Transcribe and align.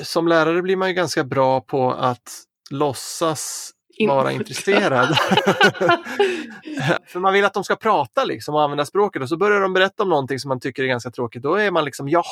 som 0.00 0.28
lärare 0.28 0.62
blir 0.62 0.76
man 0.76 0.88
ju 0.88 0.94
ganska 0.94 1.24
bra 1.24 1.60
på 1.60 1.92
att 1.92 2.42
låtsas 2.70 3.72
vara 4.08 4.32
intresserad. 4.32 5.08
För 7.06 7.20
man 7.20 7.32
vill 7.32 7.44
att 7.44 7.54
de 7.54 7.64
ska 7.64 7.76
prata 7.76 8.24
liksom 8.24 8.54
och 8.54 8.62
använda 8.62 8.84
språket 8.84 9.22
och 9.22 9.28
så 9.28 9.36
börjar 9.36 9.60
de 9.60 9.72
berätta 9.72 10.02
om 10.02 10.08
någonting 10.08 10.38
som 10.38 10.48
man 10.48 10.60
tycker 10.60 10.82
är 10.82 10.86
ganska 10.86 11.10
tråkigt. 11.10 11.42
Då 11.42 11.54
är 11.54 11.70
man 11.70 11.84
liksom 11.84 12.08
jaha, 12.08 12.24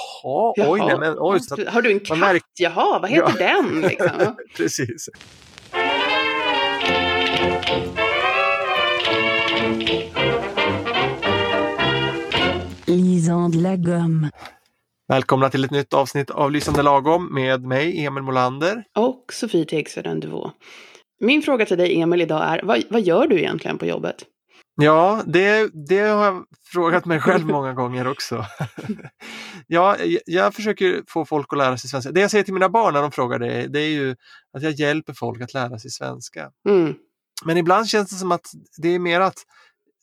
jaha. 0.57 0.71
oj, 0.71 0.81
nej, 0.81 0.99
men, 0.99 1.17
oj. 1.19 1.41
Så 1.41 1.57
Har 1.71 1.83
du 1.83 1.93
en 1.93 2.01
katt? 2.01 2.19
Märk... 2.19 2.43
Jaha, 2.59 2.99
vad 2.99 3.11
heter 3.11 3.35
ja. 3.39 3.47
den? 3.47 3.81
Liksom? 3.81 4.37
Precis. 4.57 5.09
Lisande 12.87 13.59
lagom. 13.59 14.29
Välkomna 15.09 15.51
till 15.51 15.65
ett 15.65 15.71
nytt 15.71 15.95
avsnitt 15.95 16.31
av 16.31 16.51
Lysande 16.53 16.83
lagom 16.83 17.35
med 17.35 17.63
mig, 17.63 18.07
Emil 18.07 18.23
Molander. 18.23 18.85
Och 18.97 19.33
Sofie 19.33 19.65
Tegsveden 19.65 20.21
Duvå. 20.21 20.53
Min 21.21 21.43
fråga 21.43 21.67
till 21.67 21.79
dig, 21.79 22.01
Emil, 22.01 22.21
idag 22.21 22.45
är 22.45 22.63
vad, 22.63 22.83
vad 22.91 23.03
gör 23.03 23.27
du 23.27 23.39
egentligen 23.39 23.79
på 23.79 23.87
jobbet? 23.87 24.25
Ja, 24.77 25.23
det, 25.27 25.71
det 25.89 26.01
har 26.01 26.25
jag 26.25 26.45
frågat 26.73 27.05
mig 27.05 27.21
själv 27.21 27.47
många 27.47 27.73
gånger 27.75 28.09
också. 28.09 28.45
ja, 29.67 29.97
jag 30.27 30.55
försöker 30.55 31.03
få 31.09 31.25
folk 31.25 31.53
att 31.53 31.59
lära 31.59 31.79
sig 31.79 31.91
svenska. 31.91 32.13
Det 32.13 32.21
jag 32.21 32.31
säger 32.31 32.45
till 32.45 32.55
mina 32.55 32.69
barn 32.69 32.95
när 32.95 33.03
de 33.03 33.13
frågar 33.13 33.39
det, 33.39 33.67
det 33.67 33.81
är 33.81 33.91
ju 33.91 34.17
att 34.57 34.63
jag 34.63 34.73
hjälper 34.73 35.13
folk 35.13 35.43
att 35.43 35.55
lära 35.55 35.79
sig 35.79 35.91
svenska. 35.91 36.51
Mm. 36.69 36.95
Men 37.45 37.57
ibland 37.57 37.89
känns 37.89 38.11
det 38.11 38.17
som 38.17 38.33
att 38.33 38.47
det 38.83 38.89
är 38.89 38.99
mer 38.99 39.21
att 39.21 39.39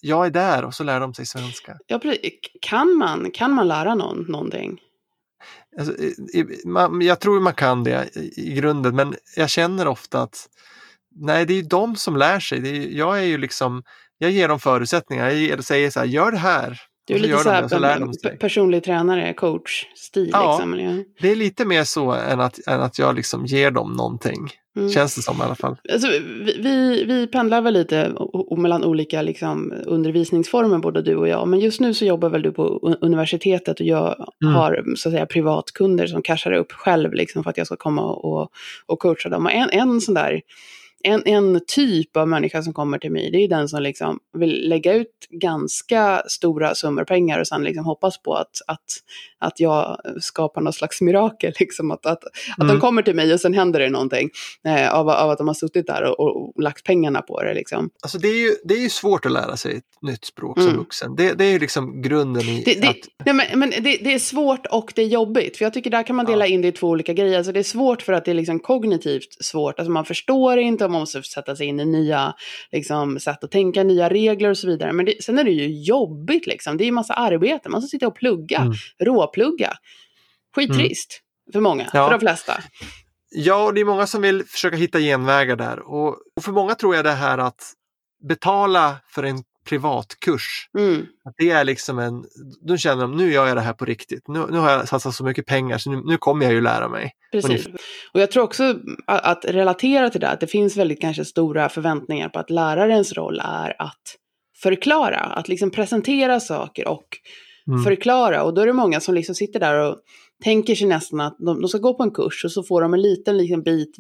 jag 0.01 0.25
är 0.25 0.31
där 0.31 0.65
och 0.65 0.73
så 0.73 0.83
lär 0.83 0.99
de 0.99 1.13
sig 1.13 1.25
svenska. 1.25 1.77
Ja, 1.87 1.99
kan, 2.61 2.97
man, 2.97 3.31
kan 3.31 3.53
man 3.53 3.67
lära 3.67 3.95
någon 3.95 4.25
någonting? 4.27 4.81
Alltså, 5.79 5.93
man, 6.65 7.01
jag 7.01 7.19
tror 7.19 7.39
man 7.39 7.53
kan 7.53 7.83
det 7.83 8.09
i, 8.15 8.53
grunden, 8.53 8.95
men 8.95 9.15
jag 9.35 9.49
känner 9.49 9.87
ofta 9.87 10.21
att 10.21 10.47
nej, 11.15 11.45
det 11.45 11.53
är 11.53 11.63
de 11.63 11.95
som 11.95 12.17
lär 12.17 12.39
sig. 12.39 12.59
Det 12.59 12.69
är, 12.69 12.89
jag 12.89 13.19
är 13.19 13.23
ju 13.23 13.37
liksom, 13.37 13.83
jag 14.17 14.31
ger 14.31 14.47
dem 14.47 14.59
förutsättningar. 14.59 15.29
Jag 15.29 15.63
säger 15.63 15.89
så 15.89 15.99
här, 15.99 16.07
gör 16.07 16.31
det 16.31 16.37
här. 16.37 16.81
Du 17.05 17.13
är 17.13 17.19
lite 17.19 17.37
så, 17.37 17.49
här, 17.49 17.61
det, 17.61 18.13
så 18.13 18.29
personlig 18.39 18.83
tränare, 18.83 19.33
coach-stil. 19.33 20.29
Ja, 20.33 20.51
liksom, 20.51 20.79
ja, 20.79 21.03
det 21.21 21.31
är 21.31 21.35
lite 21.35 21.65
mer 21.65 21.83
så 21.83 22.11
än 22.11 22.39
att, 22.39 22.67
än 22.67 22.81
att 22.81 22.99
jag 22.99 23.15
liksom 23.15 23.45
ger 23.45 23.71
dem 23.71 23.93
någonting. 23.93 24.49
Mm. 24.77 24.89
Känns 24.89 25.15
det 25.15 25.21
som 25.21 25.37
i 25.37 25.41
alla 25.41 25.55
fall. 25.55 25.77
Alltså, 25.91 26.07
vi, 26.57 27.03
vi 27.07 27.27
pendlar 27.27 27.61
väl 27.61 27.73
lite 27.73 28.15
mellan 28.57 28.83
olika 28.83 29.21
liksom, 29.21 29.73
undervisningsformer, 29.85 30.77
både 30.77 31.01
du 31.01 31.15
och 31.15 31.27
jag. 31.27 31.47
Men 31.47 31.59
just 31.59 31.79
nu 31.79 31.93
så 31.93 32.05
jobbar 32.05 32.29
väl 32.29 32.41
du 32.41 32.51
på 32.51 32.95
universitetet 33.01 33.79
och 33.79 33.85
jag 33.85 34.25
mm. 34.43 34.53
har 34.53 34.83
så 34.95 35.09
att 35.09 35.13
säga, 35.13 35.25
privatkunder 35.25 36.07
som 36.07 36.21
cashar 36.21 36.51
upp 36.51 36.71
själv 36.71 37.13
liksom, 37.13 37.43
för 37.43 37.49
att 37.49 37.57
jag 37.57 37.67
ska 37.67 37.75
komma 37.75 38.01
och, 38.01 38.51
och 38.85 38.99
coacha 38.99 39.29
dem. 39.29 39.45
Och 39.45 39.51
en, 39.51 39.69
en 39.69 40.01
sån 40.01 40.15
där 40.15 40.41
en, 41.03 41.21
en 41.25 41.61
typ 41.67 42.17
av 42.17 42.27
människa 42.27 42.63
som 42.63 42.73
kommer 42.73 42.97
till 42.97 43.11
mig, 43.11 43.31
det 43.31 43.37
är 43.37 43.47
den 43.47 43.69
som 43.69 43.83
liksom 43.83 44.19
vill 44.37 44.69
lägga 44.69 44.93
ut 44.93 45.27
ganska 45.29 46.23
stora 46.27 46.75
summor 46.75 47.03
pengar 47.03 47.39
och 47.39 47.47
sen 47.47 47.63
liksom 47.63 47.85
hoppas 47.85 48.21
på 48.21 48.33
att, 48.33 48.61
att, 48.67 48.85
att 49.39 49.59
jag 49.59 49.97
skapar 50.19 50.61
något 50.61 50.75
slags 50.75 51.01
mirakel. 51.01 51.53
Liksom, 51.59 51.91
att 51.91 52.05
att, 52.05 52.23
att 52.23 52.63
mm. 52.63 52.67
de 52.67 52.81
kommer 52.81 53.01
till 53.01 53.15
mig 53.15 53.33
och 53.33 53.39
sen 53.39 53.53
händer 53.53 53.79
det 53.79 53.89
någonting 53.89 54.29
eh, 54.65 54.93
av, 54.93 55.09
av 55.09 55.29
att 55.29 55.37
de 55.37 55.47
har 55.47 55.53
suttit 55.53 55.87
där 55.87 56.03
och, 56.03 56.19
och, 56.19 56.43
och, 56.43 56.63
lagt 56.63 56.85
pengarna 56.85 57.21
på 57.21 57.43
det. 57.43 57.53
Liksom. 57.53 57.89
Alltså 58.01 58.17
det, 58.17 58.27
är 58.27 58.37
ju, 58.37 58.55
det 58.63 58.73
är 58.73 58.79
ju 58.79 58.89
svårt 58.89 59.25
att 59.25 59.31
lära 59.31 59.57
sig 59.57 59.77
ett 59.77 59.83
nytt 60.01 60.25
språk 60.25 60.57
som 60.57 60.67
mm. 60.67 60.79
vuxen. 60.79 61.15
Det, 61.15 61.33
det 61.33 61.45
är 61.45 61.51
ju 61.51 61.59
liksom 61.59 62.01
grunden 62.01 62.43
i 62.43 62.63
det, 62.65 62.81
det, 62.81 62.87
att... 62.87 62.97
Nej, 63.25 63.35
men, 63.35 63.59
men 63.59 63.69
det, 63.69 63.97
det, 63.97 64.13
är 64.13 64.19
svårt 64.19 64.65
och 64.65 64.93
det 64.95 65.01
är 65.01 65.07
jobbigt. 65.07 65.57
För 65.57 65.65
jag 65.65 65.73
tycker 65.73 65.89
där 65.89 66.03
kan 66.03 66.15
man 66.15 66.25
dela 66.25 66.47
ja. 66.47 66.53
in 66.53 66.61
det 66.61 66.67
i 66.67 66.71
två 66.71 66.87
olika 66.87 67.13
grejer. 67.13 67.37
Alltså 67.37 67.51
det 67.51 67.59
är 67.59 67.63
svårt 67.63 68.01
för 68.01 68.13
att 68.13 68.25
det 68.25 68.31
är 68.31 68.35
liksom 68.35 68.59
kognitivt 68.59 69.43
svårt. 69.43 69.79
Alltså 69.79 69.91
man 69.91 70.05
förstår 70.05 70.57
inte 70.57 70.85
man 70.91 71.01
måste 71.01 71.23
sätta 71.23 71.55
sig 71.55 71.67
in 71.67 71.79
i 71.79 71.85
nya 71.85 72.33
liksom, 72.71 73.19
sätt 73.19 73.43
att 73.43 73.51
tänka, 73.51 73.83
nya 73.83 74.09
regler 74.09 74.49
och 74.49 74.57
så 74.57 74.67
vidare. 74.67 74.93
Men 74.93 75.05
det, 75.05 75.23
sen 75.23 75.39
är 75.39 75.43
det 75.43 75.51
ju 75.51 75.83
jobbigt 75.83 76.47
liksom. 76.47 76.77
Det 76.77 76.83
är 76.83 76.85
ju 76.85 76.91
massa 76.91 77.13
arbete. 77.13 77.69
Man 77.69 77.81
ska 77.81 77.87
sitta 77.87 78.07
och 78.07 78.15
plugga, 78.15 78.57
mm. 78.57 78.73
råplugga. 78.99 79.73
Skittrist 80.55 81.21
mm. 81.21 81.53
för 81.53 81.59
många, 81.59 81.89
ja. 81.93 82.05
för 82.05 82.11
de 82.11 82.19
flesta. 82.19 82.53
Ja, 83.29 83.65
och 83.65 83.73
det 83.73 83.81
är 83.81 83.85
många 83.85 84.07
som 84.07 84.21
vill 84.21 84.43
försöka 84.43 84.75
hitta 84.75 84.99
genvägar 84.99 85.55
där. 85.55 85.79
Och, 85.79 86.17
och 86.35 86.43
för 86.43 86.51
många 86.51 86.75
tror 86.75 86.95
jag 86.95 87.05
det 87.05 87.11
här 87.11 87.37
att 87.37 87.73
betala 88.27 88.95
för 89.07 89.23
en 89.23 89.43
privatkurs. 89.71 90.69
Mm. 90.77 91.05
Att 91.25 91.33
det 91.37 91.49
är 91.49 91.63
liksom 91.63 91.99
en, 91.99 92.23
då 92.61 92.77
känner 92.77 93.01
de 93.01 93.17
nu 93.17 93.31
gör 93.31 93.47
jag 93.47 93.57
det 93.57 93.61
här 93.61 93.73
på 93.73 93.85
riktigt. 93.85 94.27
Nu, 94.27 94.45
nu 94.49 94.57
har 94.57 94.71
jag 94.71 94.87
satsat 94.87 95.15
så 95.15 95.23
mycket 95.23 95.45
pengar 95.45 95.77
så 95.77 95.91
nu, 95.91 96.01
nu 96.05 96.17
kommer 96.17 96.45
jag 96.45 96.53
ju 96.53 96.61
lära 96.61 96.89
mig. 96.89 97.11
Precis. 97.31 97.67
Och 98.13 98.19
jag 98.21 98.31
tror 98.31 98.43
också 98.43 98.75
att, 99.07 99.25
att 99.25 99.45
relatera 99.45 100.09
till 100.09 100.21
det, 100.21 100.29
att 100.29 100.39
det 100.39 100.47
finns 100.47 100.77
väldigt 100.77 101.01
kanske 101.01 101.25
stora 101.25 101.69
förväntningar 101.69 102.29
på 102.29 102.39
att 102.39 102.49
lärarens 102.49 103.13
roll 103.13 103.39
är 103.43 103.81
att 103.81 104.15
förklara, 104.61 105.19
att 105.19 105.47
liksom 105.47 105.71
presentera 105.71 106.39
saker 106.39 106.87
och 106.87 107.07
mm. 107.67 107.83
förklara. 107.83 108.43
Och 108.43 108.53
då 108.53 108.61
är 108.61 108.67
det 108.67 108.73
många 108.73 108.99
som 108.99 109.15
liksom 109.15 109.35
sitter 109.35 109.59
där 109.59 109.79
och 109.79 109.97
tänker 110.43 110.75
sig 110.75 110.87
nästan 110.87 111.21
att 111.21 111.37
de, 111.39 111.61
de 111.61 111.67
ska 111.67 111.77
gå 111.77 111.93
på 111.93 112.03
en 112.03 112.11
kurs 112.11 112.45
och 112.45 112.51
så 112.51 112.63
får 112.63 112.81
de 112.81 112.93
en 112.93 113.01
liten, 113.01 113.37
liten 113.37 113.63
bit, 113.63 113.97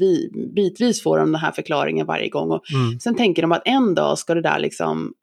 bitvis 0.55 1.03
får 1.03 1.17
de 1.17 1.31
den 1.31 1.41
här 1.41 1.51
förklaringen 1.51 2.07
varje 2.07 2.29
gång. 2.29 2.51
Och 2.51 2.61
mm. 2.73 2.99
Sen 2.99 3.15
tänker 3.15 3.41
de 3.41 3.51
att 3.51 3.61
en 3.65 3.95
dag 3.95 4.17
ska 4.17 4.33
det 4.33 4.41
där 4.41 4.59
liksom 4.59 5.13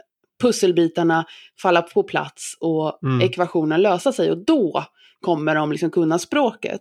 pusselbitarna 0.41 1.25
falla 1.63 1.83
på 1.83 2.03
plats 2.03 2.57
och 2.61 3.03
mm. 3.03 3.21
ekvationen 3.21 3.83
lösa 3.83 4.13
sig 4.13 4.31
och 4.31 4.45
då 4.45 4.85
kommer 5.21 5.55
de 5.55 5.73
liksom 5.73 5.91
kunna 5.91 6.19
språket. 6.19 6.81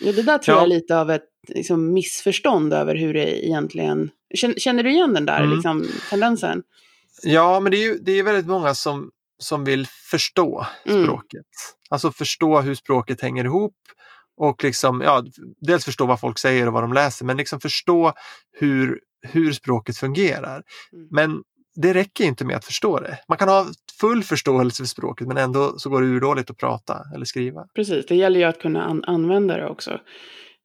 Ja, 0.00 0.12
det 0.12 0.22
där 0.22 0.38
tror 0.38 0.56
ja. 0.56 0.60
jag 0.60 0.64
är 0.64 0.68
lite 0.68 0.98
av 0.98 1.10
ett 1.10 1.24
liksom, 1.48 1.92
missförstånd 1.92 2.72
över 2.72 2.94
hur 2.94 3.14
det 3.14 3.46
egentligen... 3.46 4.10
Känner 4.56 4.82
du 4.82 4.90
igen 4.90 5.14
den 5.14 5.26
där 5.26 5.40
mm. 5.40 5.54
liksom, 5.54 5.88
tendensen? 6.10 6.62
Ja, 7.22 7.60
men 7.60 7.72
det 7.72 7.78
är 7.78 7.82
ju 7.82 7.98
det 7.98 8.12
är 8.12 8.22
väldigt 8.22 8.46
många 8.46 8.74
som, 8.74 9.10
som 9.38 9.64
vill 9.64 9.86
förstå 9.86 10.66
mm. 10.86 11.04
språket. 11.04 11.32
Mm. 11.32 11.44
Alltså 11.90 12.12
förstå 12.12 12.60
hur 12.60 12.74
språket 12.74 13.20
hänger 13.20 13.44
ihop 13.44 13.76
och 14.36 14.64
liksom, 14.64 15.00
ja, 15.00 15.24
dels 15.60 15.84
förstå 15.84 16.06
vad 16.06 16.20
folk 16.20 16.38
säger 16.38 16.66
och 16.66 16.72
vad 16.72 16.82
de 16.82 16.92
läser, 16.92 17.24
men 17.24 17.36
liksom 17.36 17.60
förstå 17.60 18.12
hur, 18.52 19.00
hur 19.22 19.52
språket 19.52 19.96
fungerar. 19.96 20.62
Mm. 20.92 21.08
Men 21.10 21.42
det 21.74 21.94
räcker 21.94 22.24
inte 22.24 22.44
med 22.44 22.56
att 22.56 22.64
förstå 22.64 23.00
det. 23.00 23.18
Man 23.28 23.38
kan 23.38 23.48
ha 23.48 23.66
full 24.00 24.22
förståelse 24.22 24.82
för 24.82 24.88
språket 24.88 25.26
men 25.26 25.36
ändå 25.36 25.78
så 25.78 25.90
går 25.90 26.02
det 26.02 26.08
urdåligt 26.08 26.50
att 26.50 26.56
prata 26.56 26.98
eller 27.14 27.24
skriva. 27.24 27.66
Precis, 27.74 28.06
det 28.06 28.16
gäller 28.16 28.40
ju 28.40 28.46
att 28.46 28.60
kunna 28.60 28.84
an 28.84 29.04
använda 29.06 29.56
det 29.56 29.68
också. 29.68 30.00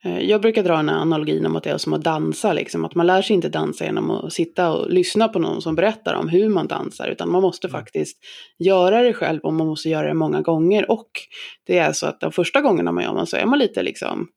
Eh, 0.06 0.20
jag 0.20 0.42
brukar 0.42 0.64
dra 0.64 0.80
en 0.80 0.90
analogin 0.90 1.46
om 1.46 1.56
att 1.56 1.64
det 1.64 1.70
är 1.70 1.78
som 1.78 1.94
att 1.94 2.04
dansa, 2.04 2.54
liksom. 2.54 2.86
att 2.86 2.96
man 2.96 3.08
lär 3.08 3.22
sig 3.22 3.36
inte 3.36 3.50
dansa 3.50 3.86
genom 3.86 4.12
att 4.12 4.34
sitta 4.34 4.72
och 4.72 4.90
lyssna 4.90 5.28
på 5.28 5.40
någon 5.40 5.62
som 5.62 5.76
berättar 5.76 6.14
om 6.14 6.30
hur 6.30 6.50
man 6.50 6.68
dansar, 6.68 7.08
utan 7.08 7.32
man 7.32 7.42
måste 7.42 7.68
mm. 7.68 7.80
faktiskt 7.80 8.18
göra 8.60 9.02
det 9.02 9.14
själv 9.14 9.40
och 9.42 9.54
man 9.54 9.68
måste 9.68 9.90
göra 9.90 10.08
det 10.08 10.14
många 10.14 10.42
gånger. 10.42 10.92
Och 10.92 11.10
det 11.66 11.78
är 11.78 11.94
så 11.94 12.08
att 12.08 12.20
de 12.20 12.32
första 12.32 12.62
gångerna 12.62 12.92
man 12.92 13.04
gör 13.04 13.14
man 13.14 13.28
så 13.28 13.38
är 13.38 13.46
man 13.46 13.60
lite 13.60 13.84
liksom 13.84 14.28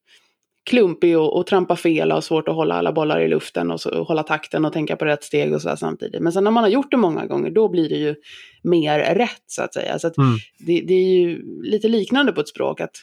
klumpig 0.68 1.18
och, 1.18 1.36
och 1.36 1.46
trampa 1.46 1.76
fel 1.76 2.10
och 2.10 2.14
har 2.14 2.22
svårt 2.22 2.48
att 2.48 2.54
hålla 2.54 2.74
alla 2.74 2.92
bollar 2.92 3.20
i 3.20 3.28
luften 3.28 3.70
och, 3.70 3.80
så, 3.80 4.00
och 4.00 4.06
hålla 4.06 4.22
takten 4.22 4.64
och 4.64 4.72
tänka 4.72 4.96
på 4.96 5.04
rätt 5.04 5.24
steg 5.24 5.54
och 5.54 5.62
så 5.62 5.76
samtidigt. 5.76 6.22
Men 6.22 6.32
sen 6.32 6.44
när 6.44 6.50
man 6.50 6.64
har 6.64 6.70
gjort 6.70 6.90
det 6.90 6.96
många 6.96 7.26
gånger, 7.26 7.50
då 7.50 7.68
blir 7.68 7.88
det 7.88 7.96
ju 7.96 8.14
mer 8.62 9.14
rätt 9.14 9.42
så 9.46 9.62
att 9.62 9.74
säga. 9.74 9.98
Så 9.98 10.06
att 10.06 10.18
mm. 10.18 10.36
det, 10.58 10.80
det, 10.80 10.94
är 10.94 11.20
ju 11.20 11.42
lite 11.62 11.88
liknande 11.88 12.32
på 12.32 12.40
ett 12.40 12.48
språk, 12.48 12.80
att 12.80 12.96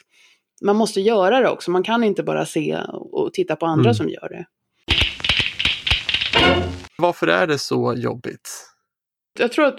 man 0.62 0.76
måste 0.76 1.00
göra 1.00 1.40
det 1.40 1.48
också. 1.48 1.70
Man 1.70 1.82
kan 1.82 2.04
inte 2.04 2.22
bara 2.22 2.46
se 2.46 2.78
och 2.92 3.32
titta 3.32 3.56
på 3.56 3.66
andra 3.66 3.90
mm. 3.90 3.94
som 3.94 4.08
gör 4.08 4.28
det. 4.28 4.46
Varför 6.98 7.26
är 7.26 7.46
det 7.46 7.58
så 7.58 7.94
jobbigt? 7.96 8.48
Jag 9.38 9.52
tror 9.52 9.64
att 9.64 9.78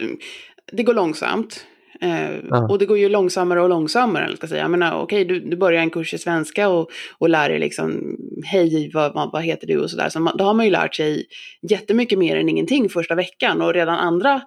det 0.72 0.84
går 0.84 0.94
långsamt. 0.94 1.66
Eh. 2.02 2.63
Och 2.69 2.80
det 2.80 2.85
går 2.85 2.97
ju 2.97 3.09
långsammare 3.09 3.62
och 3.62 3.69
långsammare. 3.69 4.25
Eller 4.25 4.35
ska 4.35 4.47
säga. 4.47 4.62
Jag 4.62 4.72
menar, 4.72 5.02
okej, 5.02 5.25
du, 5.25 5.40
du 5.40 5.58
börjar 5.58 5.81
en 5.81 5.90
kurs 5.90 6.13
i 6.13 6.18
svenska 6.18 6.69
och, 6.69 6.90
och 7.18 7.30
lär 7.30 7.50
dig 7.50 7.59
liksom, 7.59 8.18
hej, 8.46 8.91
vad, 8.94 9.13
vad, 9.13 9.44
heter 9.44 9.68
du 9.68 9.80
och 9.80 9.89
sådär. 9.89 10.10
Så 10.10 10.31
då 10.38 10.44
har 10.44 10.54
man 10.54 10.66
ju 10.66 10.71
lärt 10.71 10.95
sig 10.95 11.25
jättemycket 11.62 12.19
mer 12.19 12.36
än 12.36 12.50
ingenting 12.50 12.89
första 12.89 13.16
veckan. 13.16 13.62
Och 13.62 13.74
redan 13.74 13.98
andra 13.98 14.42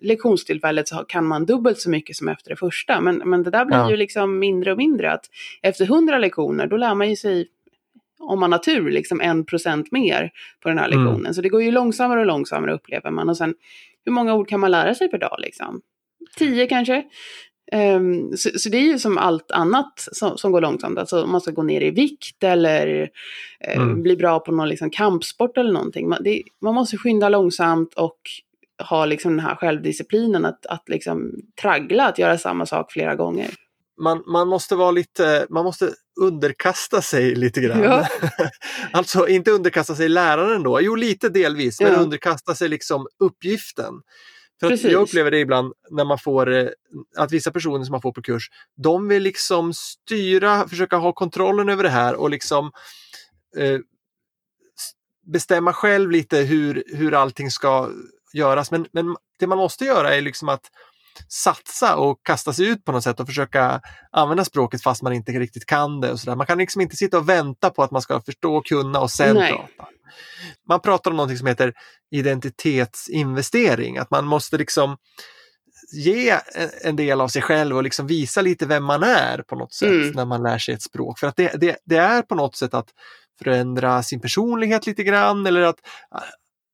lektionstillfället 0.00 0.88
så 0.88 0.96
kan 0.96 1.26
man 1.26 1.46
dubbelt 1.46 1.78
så 1.78 1.90
mycket 1.90 2.16
som 2.16 2.28
efter 2.28 2.50
det 2.50 2.56
första. 2.56 3.00
Men, 3.00 3.16
men 3.24 3.42
det 3.42 3.50
där 3.50 3.64
blir 3.64 3.76
ja. 3.76 3.90
ju 3.90 3.96
liksom 3.96 4.38
mindre 4.38 4.72
och 4.72 4.78
mindre. 4.78 5.12
Att 5.12 5.24
efter 5.62 5.86
hundra 5.86 6.18
lektioner, 6.18 6.66
då 6.66 6.76
lär 6.76 6.94
man 6.94 7.10
ju 7.10 7.16
sig 7.16 7.48
om 8.20 8.40
man 8.40 8.52
har 8.52 8.58
tur, 8.58 8.90
liksom 8.90 9.20
en 9.20 9.44
procent 9.44 9.92
mer 9.92 10.30
på 10.62 10.68
den 10.68 10.78
här 10.78 10.86
mm. 10.86 10.98
lektionen. 10.98 11.20
Mm. 11.20 11.34
Så 11.34 11.40
det 11.40 11.48
går 11.48 11.62
ju 11.62 11.70
långsammare 11.70 12.20
och 12.20 12.26
långsammare 12.26 12.74
upplever 12.74 13.10
man. 13.10 13.28
Och 13.28 13.36
sen, 13.36 13.54
hur 14.04 14.12
många 14.12 14.34
ord 14.34 14.48
kan 14.48 14.60
man 14.60 14.70
lära 14.70 14.94
sig 14.94 15.10
per 15.10 15.18
dag 15.18 15.36
liksom? 15.38 15.80
Tio 16.36 16.66
kanske. 16.66 17.04
Um, 17.72 18.36
så, 18.36 18.50
så, 18.58 18.68
det 18.68 18.76
är 18.76 18.82
ju 18.82 18.98
som 18.98 19.18
allt 19.18 19.50
annat 19.50 20.08
som, 20.12 20.38
som 20.38 20.52
går 20.52 20.60
långsamt. 20.60 20.98
Alltså 20.98 21.22
om 21.22 21.32
man 21.32 21.40
ska 21.40 21.50
gå 21.50 21.62
ner 21.62 21.80
i 21.80 21.90
vikt 21.90 22.44
eller 22.44 23.10
uh, 23.68 23.76
mm. 23.76 24.02
bli 24.02 24.16
bra 24.16 24.40
på 24.40 24.52
någon 24.52 24.68
liksom, 24.68 24.90
kampsport 24.90 25.58
eller 25.58 25.72
någonting. 25.72 26.08
Man, 26.08 26.22
det, 26.22 26.42
man 26.60 26.74
måste 26.74 26.96
skynda 26.96 27.28
långsamt 27.28 27.94
och 27.94 28.18
ha 28.88 29.04
liksom 29.04 29.36
den 29.36 29.46
här 29.46 29.54
självdisciplinen 29.54 30.44
att, 30.44 30.66
att 30.66 30.88
liksom 30.88 31.32
traggla, 31.62 32.06
att 32.06 32.18
göra 32.18 32.38
samma 32.38 32.66
sak 32.66 32.92
flera 32.92 33.14
gånger. 33.14 33.50
Man, 34.00 34.22
man 34.26 34.48
måste 34.48 34.76
vara 34.76 34.90
lite, 34.90 35.46
man 35.50 35.64
måste 35.64 35.90
underkasta 36.20 37.02
sig 37.02 37.34
lite 37.34 37.60
grann. 37.60 37.82
Ja. 37.82 38.08
alltså 38.92 39.28
inte 39.28 39.50
underkasta 39.50 39.94
sig 39.94 40.08
läraren 40.08 40.62
då, 40.62 40.80
jo 40.80 40.94
lite 40.94 41.28
delvis, 41.28 41.80
men 41.80 41.94
underkasta 41.94 42.54
sig 42.54 42.68
liksom 42.68 43.06
uppgiften. 43.18 43.94
För 44.68 44.88
jag 44.88 45.02
upplever 45.02 45.30
det 45.30 45.38
ibland 45.38 45.72
när 45.90 46.04
man 46.04 46.18
får, 46.18 46.52
eh, 46.52 46.68
att 47.16 47.32
vissa 47.32 47.50
personer 47.50 47.84
som 47.84 47.92
man 47.92 48.02
får 48.02 48.12
på 48.12 48.22
kurs, 48.22 48.50
de 48.76 49.08
vill 49.08 49.22
liksom 49.22 49.72
styra, 49.74 50.68
försöka 50.68 50.96
ha 50.96 51.12
kontrollen 51.12 51.68
över 51.68 51.82
det 51.82 51.88
här 51.88 52.14
och 52.14 52.30
liksom 52.30 52.72
eh, 53.56 53.78
bestämma 55.26 55.72
själv 55.72 56.10
lite 56.10 56.38
hur, 56.38 56.84
hur 56.86 57.14
allting 57.14 57.50
ska 57.50 57.90
göras. 58.32 58.70
Men, 58.70 58.86
men 58.92 59.16
det 59.38 59.46
man 59.46 59.58
måste 59.58 59.84
göra 59.84 60.14
är 60.14 60.20
liksom 60.20 60.48
att 60.48 60.70
satsa 61.28 61.96
och 61.96 62.18
kasta 62.22 62.52
sig 62.52 62.66
ut 62.66 62.84
på 62.84 62.92
något 62.92 63.04
sätt 63.04 63.20
och 63.20 63.26
försöka 63.26 63.80
använda 64.12 64.44
språket 64.44 64.82
fast 64.82 65.02
man 65.02 65.12
inte 65.12 65.32
riktigt 65.32 65.66
kan 65.66 66.00
det. 66.00 66.12
Och 66.12 66.20
så 66.20 66.30
där. 66.30 66.36
Man 66.36 66.46
kan 66.46 66.58
liksom 66.58 66.80
inte 66.80 66.96
sitta 66.96 67.18
och 67.18 67.28
vänta 67.28 67.70
på 67.70 67.82
att 67.82 67.90
man 67.90 68.02
ska 68.02 68.20
förstå 68.20 68.56
och 68.56 68.66
kunna 68.66 69.00
och 69.00 69.10
sen 69.10 69.36
Nej. 69.36 69.52
prata. 69.52 69.90
Man 70.68 70.80
pratar 70.80 71.10
om 71.10 71.16
något 71.16 71.38
som 71.38 71.46
heter 71.46 71.72
identitetsinvestering, 72.10 73.98
att 73.98 74.10
man 74.10 74.26
måste 74.26 74.58
liksom 74.58 74.96
ge 75.92 76.38
en 76.84 76.96
del 76.96 77.20
av 77.20 77.28
sig 77.28 77.42
själv 77.42 77.76
och 77.76 77.82
liksom 77.82 78.06
visa 78.06 78.40
lite 78.40 78.66
vem 78.66 78.84
man 78.84 79.02
är 79.02 79.42
på 79.42 79.56
något 79.56 79.74
sätt 79.74 79.88
mm. 79.88 80.10
när 80.10 80.24
man 80.24 80.42
lär 80.42 80.58
sig 80.58 80.74
ett 80.74 80.82
språk. 80.82 81.18
För 81.18 81.26
att 81.26 81.36
det, 81.36 81.60
det, 81.60 81.76
det, 81.84 81.96
är 81.96 82.22
på 82.22 82.34
något 82.34 82.56
sätt 82.56 82.74
att 82.74 82.88
förändra 83.42 84.02
sin 84.02 84.20
personlighet 84.20 84.86
lite 84.86 85.02
grann 85.02 85.46
eller 85.46 85.62
att 85.62 85.78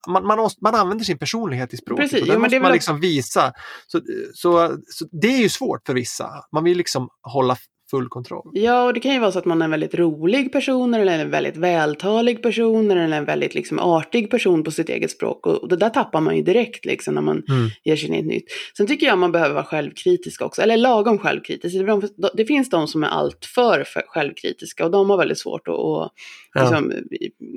man, 0.08 0.26
man, 0.26 0.38
måste, 0.38 0.64
man 0.64 0.75
använder 0.75 1.05
sin 1.05 1.19
personlighet 1.19 1.75
i 1.75 1.76
språket. 1.76 2.11
Precis, 2.11 2.23
och 2.23 2.29
den 2.29 2.41
måste 2.41 2.61
man 2.61 2.73
liksom 2.73 3.00
visa. 3.00 3.52
Så, 3.87 4.00
så, 4.35 4.76
så, 4.88 5.06
det 5.12 5.29
är 5.29 5.38
ju 5.38 5.49
svårt 5.49 5.87
för 5.87 5.94
vissa. 5.94 6.31
Man 6.52 6.64
vill 6.64 6.79
liksom 6.79 7.08
hålla 7.23 7.56
full 7.91 8.09
kontroll. 8.09 8.51
Ja, 8.53 8.85
och 8.85 8.95
det 8.95 9.01
kan 9.01 9.13
ju 9.13 9.19
vara 9.19 9.33
så 9.33 9.39
att 9.39 9.45
man 9.45 9.61
är 9.63 9.65
en 9.65 9.71
väldigt 9.71 9.95
rolig 9.95 10.53
person 10.53 10.95
eller 10.95 11.19
en 11.19 11.31
väldigt 11.31 11.57
vältalig 11.57 12.43
person 12.43 12.91
eller 12.91 13.17
en 13.17 13.25
väldigt 13.25 13.55
liksom, 13.55 13.79
artig 13.79 14.31
person 14.31 14.65
på 14.65 14.71
sitt 14.71 14.89
eget 14.89 15.11
språk. 15.11 15.47
Och, 15.47 15.69
det 15.69 15.77
där 15.77 15.91
tappar 15.91 16.21
man 16.21 16.37
ju 16.37 16.43
direkt 16.43 16.85
liksom, 16.85 17.15
när 17.15 17.23
man 17.23 17.43
mm. 17.49 17.69
ger 17.85 17.97
sig 17.97 18.09
in 18.09 18.15
i 18.15 18.19
ett 18.19 18.27
nytt. 18.27 18.45
Sen 18.77 18.87
tycker 18.87 19.07
jag 19.07 19.19
man 19.19 19.33
behöver 19.33 19.55
vara 19.55 19.65
självkritisk 19.65 20.43
också, 20.43 20.63
eller 20.63 20.77
lagom 20.77 21.19
självkritisk. 21.19 21.77
Det, 21.79 22.31
det 22.35 22.45
finns 22.45 22.71
de 22.71 22.89
som 22.89 23.05
är 23.05 23.09
alltför 23.09 23.85
självkritiska 24.07 24.85
och 24.85 24.91
de 24.91 25.11
har 25.11 25.17
väldigt 25.17 25.39
svårt 25.39 25.69
att, 25.69 25.75
att 25.75 26.13
liksom, 26.61 26.93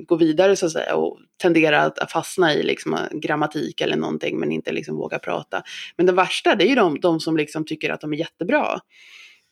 gå 0.06 0.16
vidare 0.16 0.56
så 0.56 0.66
att 0.66 0.72
säga 0.72 0.94
och 0.94 1.18
tendera 1.42 1.80
att 1.80 2.12
fastna 2.12 2.54
i 2.54 2.62
liksom, 2.62 2.98
grammatik 3.12 3.80
eller 3.80 3.96
någonting 3.96 4.38
men 4.38 4.52
inte 4.52 4.72
liksom, 4.72 4.96
våga 4.96 5.18
prata. 5.18 5.62
Men 5.96 6.06
det 6.06 6.12
värsta 6.12 6.54
det 6.54 6.64
är 6.64 6.68
ju 6.68 6.74
de, 6.74 7.00
de 7.00 7.20
som 7.20 7.36
liksom, 7.36 7.64
tycker 7.64 7.90
att 7.90 8.00
de 8.00 8.12
är 8.12 8.16
jättebra. 8.16 8.80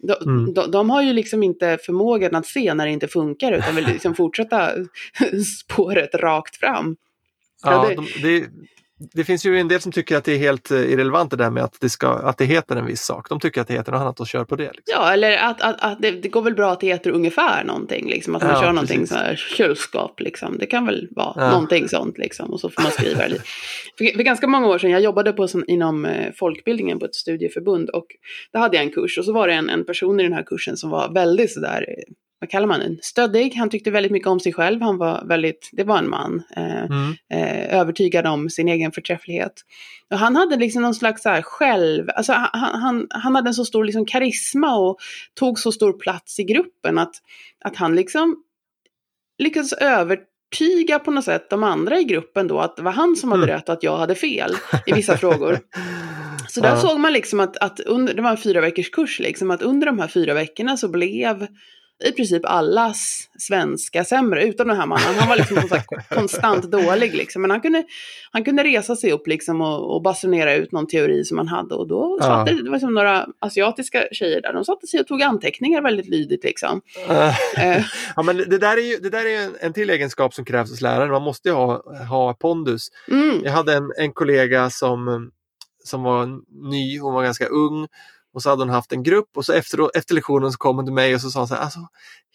De, 0.03 0.31
mm. 0.31 0.55
de, 0.55 0.71
de, 0.71 0.91
har 0.91 1.03
ju 1.03 1.13
liksom 1.13 1.43
inte 1.43 1.79
förmågan 1.83 2.35
att 2.35 2.47
se 2.47 2.75
när 2.75 2.87
det 2.87 2.93
inte 2.93 3.09
funkar 3.09 3.53
utan 3.53 3.77
vill 3.77 3.87
liksom 3.87 4.15
fortsätta 4.15 4.71
spåret 5.61 6.15
rakt 6.15 6.57
fram. 6.57 6.97
Ja, 7.65 7.89
det, 7.89 8.23
det, 8.23 8.47
det 9.13 9.25
finns 9.25 9.47
ju 9.47 9.59
en 9.59 9.69
del 9.69 9.81
som 9.81 9.93
tycker 9.93 10.17
att 10.17 10.25
det 10.25 10.33
är 10.33 10.39
helt 10.39 10.71
eh, 10.71 10.93
irrelevant 10.93 11.31
det 11.31 11.37
där 11.37 11.51
med 11.51 11.65
att 11.65 11.81
det, 11.81 11.89
ska, 11.89 12.09
att 12.09 12.39
det 12.39 12.45
heter 12.45 12.77
en 12.77 12.87
viss 12.87 13.01
sak. 13.01 13.29
De 13.29 13.41
tycker 13.41 13.61
att 13.61 13.69
det 13.69 13.75
heter 13.75 13.93
något 13.93 14.01
annat 14.01 14.21
och 14.21 14.27
kör 14.27 14.45
på 14.45 14.57
det. 14.57 14.65
Liksom. 14.65 14.83
Ja, 14.87 15.13
eller 15.13 15.37
att, 15.37 15.61
att, 15.61 15.77
att 15.81 16.03
det, 16.03 16.11
det, 16.11 16.29
går 16.29 16.43
väl 16.43 16.55
bra 16.55 16.73
att 16.73 16.81
det 16.81 16.87
heter 16.87 17.11
ungefär 17.11 17.65
någonting. 17.65 18.09
Liksom, 18.09 18.35
att 18.35 18.43
man 18.43 18.51
ja, 18.51 18.61
kör 18.61 18.73
någonting 18.73 18.99
precis. 18.99 19.09
sån 19.09 19.19
här 19.19 19.37
kylskåp. 19.37 20.21
Liksom. 20.21 20.59
Det 20.59 20.67
kan 20.67 20.87
väl 20.87 21.09
vara 21.11 21.35
ja. 21.37 21.51
någonting 21.51 21.89
sånt. 21.89 22.19
Liksom, 22.19 22.53
och 22.53 22.61
så 22.61 22.71
får 22.71 22.83
man 22.83 22.93
skriva 22.93 23.29
det. 23.29 23.43
För, 23.99 24.17
för 24.17 24.23
ganska 24.23 24.47
många 24.47 24.67
år 24.67 24.79
sedan, 24.79 24.91
jag 24.91 25.01
jobbade 25.01 25.33
på, 25.33 25.49
som, 25.49 25.65
inom 25.69 26.05
eh, 26.05 26.33
folkbildningen 26.37 26.99
på 26.99 27.05
ett 27.05 27.15
studieförbund. 27.15 27.91
Och 27.91 28.07
där 28.53 28.61
hade 28.61 28.77
jag 28.77 28.85
en 28.85 28.93
kurs 28.93 29.19
och 29.19 29.25
så 29.25 29.33
var 29.33 29.49
det 29.49 29.55
en, 29.55 29.71
en 29.71 29.85
person 29.85 30.21
i 30.21 30.23
den 30.23 30.33
här 30.33 30.43
kursen 30.43 30.77
som 30.77 30.91
var 30.91 31.13
väldigt 31.15 31.53
sådär 31.53 31.85
eh, 31.89 32.15
vad 32.43 32.51
kallar 32.51 32.67
man 32.67 32.81
den, 32.81 32.99
stöddig. 33.03 33.55
Han 33.55 33.71
tyckte 33.71 33.91
väldigt 33.91 34.13
mycket 34.13 34.29
om 34.29 34.41
sig 34.41 34.53
själv. 34.53 34.83
Han 34.83 34.99
var 34.99 35.25
väldigt, 35.25 35.71
det 35.73 35.85
var 35.85 35.99
en 35.99 36.11
man, 36.11 36.43
eh, 36.57 36.83
mm. 36.83 37.15
eh, 37.31 37.79
övertygad 37.79 38.27
om 38.27 38.51
sin 38.51 38.69
egen 38.69 38.93
förträfflighet. 38.93 39.53
Och 40.11 40.19
han 40.19 40.37
hade 40.37 40.57
liksom 40.57 40.83
någon 40.83 40.95
slags 40.95 41.23
så 41.23 41.29
här 41.29 41.43
själv, 41.43 42.09
alltså 42.17 42.33
han, 42.33 42.81
han, 42.81 43.07
han 43.11 43.35
hade 43.35 43.49
en 43.49 43.55
så 43.55 43.65
stor 43.65 43.85
liksom 43.85 44.07
karisma 44.07 44.77
och 44.77 44.99
tog 45.35 45.59
så 45.59 45.73
stor 45.73 45.93
plats 45.93 46.41
i 46.41 46.45
gruppen 46.45 46.99
att, 46.99 47.15
att 47.65 47.77
han 47.77 47.97
liksom 47.97 48.37
lyckades 49.39 49.73
övertyga 49.73 50.99
på 50.99 51.11
något 51.11 51.25
sätt 51.25 51.51
de 51.51 51.65
andra 51.65 51.99
i 51.99 52.05
gruppen 52.05 52.49
då 52.49 52.61
att 52.61 52.77
det 52.77 52.83
var 52.83 52.93
han 52.93 53.17
som 53.17 53.33
hade 53.33 53.45
mm. 53.45 53.57
rätt 53.57 53.69
och 53.69 53.73
att 53.73 53.83
jag 53.83 53.97
hade 53.97 54.15
fel 54.15 54.53
i 54.87 54.93
vissa 54.93 55.17
frågor. 55.17 55.59
Så 56.49 56.61
där 56.61 56.69
ja. 56.69 56.81
såg 56.81 57.01
man 57.01 57.13
liksom 57.13 57.41
att, 57.41 57.57
att 57.57 57.81
under, 57.81 58.15
det 58.15 58.23
var 58.23 58.31
en 58.31 58.37
fyra 58.37 58.61
veckors 58.61 58.91
kurs 58.91 59.21
liksom, 59.21 59.51
att 59.51 59.63
under 59.63 59.87
de 59.87 59.99
här 59.99 60.09
fyra 60.09 60.35
veckorna 60.35 60.77
så 60.77 60.89
blev 60.89 61.47
i 62.05 62.13
princip 62.13 62.45
allas 62.45 63.29
svenska 63.39 64.05
sämre, 64.05 64.45
utom 64.45 64.69
den 64.69 64.77
här 64.77 64.87
mannen. 64.87 65.15
Han 65.19 65.29
var 65.29 65.37
liksom 65.37 65.59
konstant 66.09 66.71
dålig 66.71 67.15
liksom. 67.15 67.43
Men 67.43 67.51
han 67.51 67.61
kunde, 67.61 67.85
han 68.31 68.45
kunde 68.45 68.65
resa 68.65 68.97
sig 68.97 69.13
upp 69.13 69.27
liksom 69.27 69.61
och, 69.61 69.95
och 69.95 70.03
basunera 70.03 70.55
ut 70.55 70.73
någon 70.73 70.87
teori 70.87 71.25
som 71.25 71.39
han 71.39 71.49
hade. 71.49 71.75
Och 71.75 71.89
då 71.89 72.19
ja. 72.21 72.27
satt 72.27 72.47
det, 72.47 72.63
det 72.63 72.71
var 72.71 72.79
som 72.79 72.95
några 72.95 73.27
asiatiska 73.39 74.09
tjejer 74.13 74.43
där, 74.43 74.53
de 74.53 74.65
satte 74.65 74.87
sig 74.87 75.01
och 75.01 75.07
tog 75.07 75.23
anteckningar 75.23 75.83
väldigt 75.83 76.09
lydigt 76.09 76.45
liksom. 76.45 76.81
Uh. 77.11 77.35
ja 78.17 78.23
men 78.23 78.37
det 78.37 78.59
där 78.59 78.77
är 78.77 78.91
ju 78.91 78.97
det 78.97 79.11
där 79.11 79.27
är 79.27 79.45
en, 79.45 79.57
en 79.61 79.73
till 79.73 79.91
egenskap 79.91 80.35
som 80.35 80.45
krävs 80.45 80.71
hos 80.71 80.81
läraren, 80.81 81.11
man 81.11 81.23
måste 81.23 81.49
ju 81.49 81.55
ha, 81.55 82.05
ha 82.09 82.35
pondus. 82.35 82.89
Mm. 83.11 83.41
Jag 83.45 83.53
hade 83.53 83.75
en, 83.75 83.93
en 83.99 84.13
kollega 84.13 84.71
som, 84.71 85.31
som 85.85 86.03
var 86.03 86.27
ny, 86.71 86.99
hon 86.99 87.15
var 87.15 87.23
ganska 87.23 87.47
ung 87.47 87.89
och 88.33 88.43
så 88.43 88.51
hade 88.51 88.63
hon 88.63 88.71
haft 88.71 88.93
en 88.93 89.03
grupp 89.03 89.37
och 89.37 89.45
så 89.45 89.53
efter, 89.53 89.97
efter 89.97 90.15
lektionen 90.15 90.53
så 90.53 90.59
kom 90.59 90.77
hon 90.77 90.85
till 90.85 90.95
mig 90.95 91.15
och 91.15 91.21
så 91.21 91.31
sa 91.31 91.41
hon 91.41 91.49
så 91.49 91.55
här, 91.55 91.63
alltså, 91.63 91.81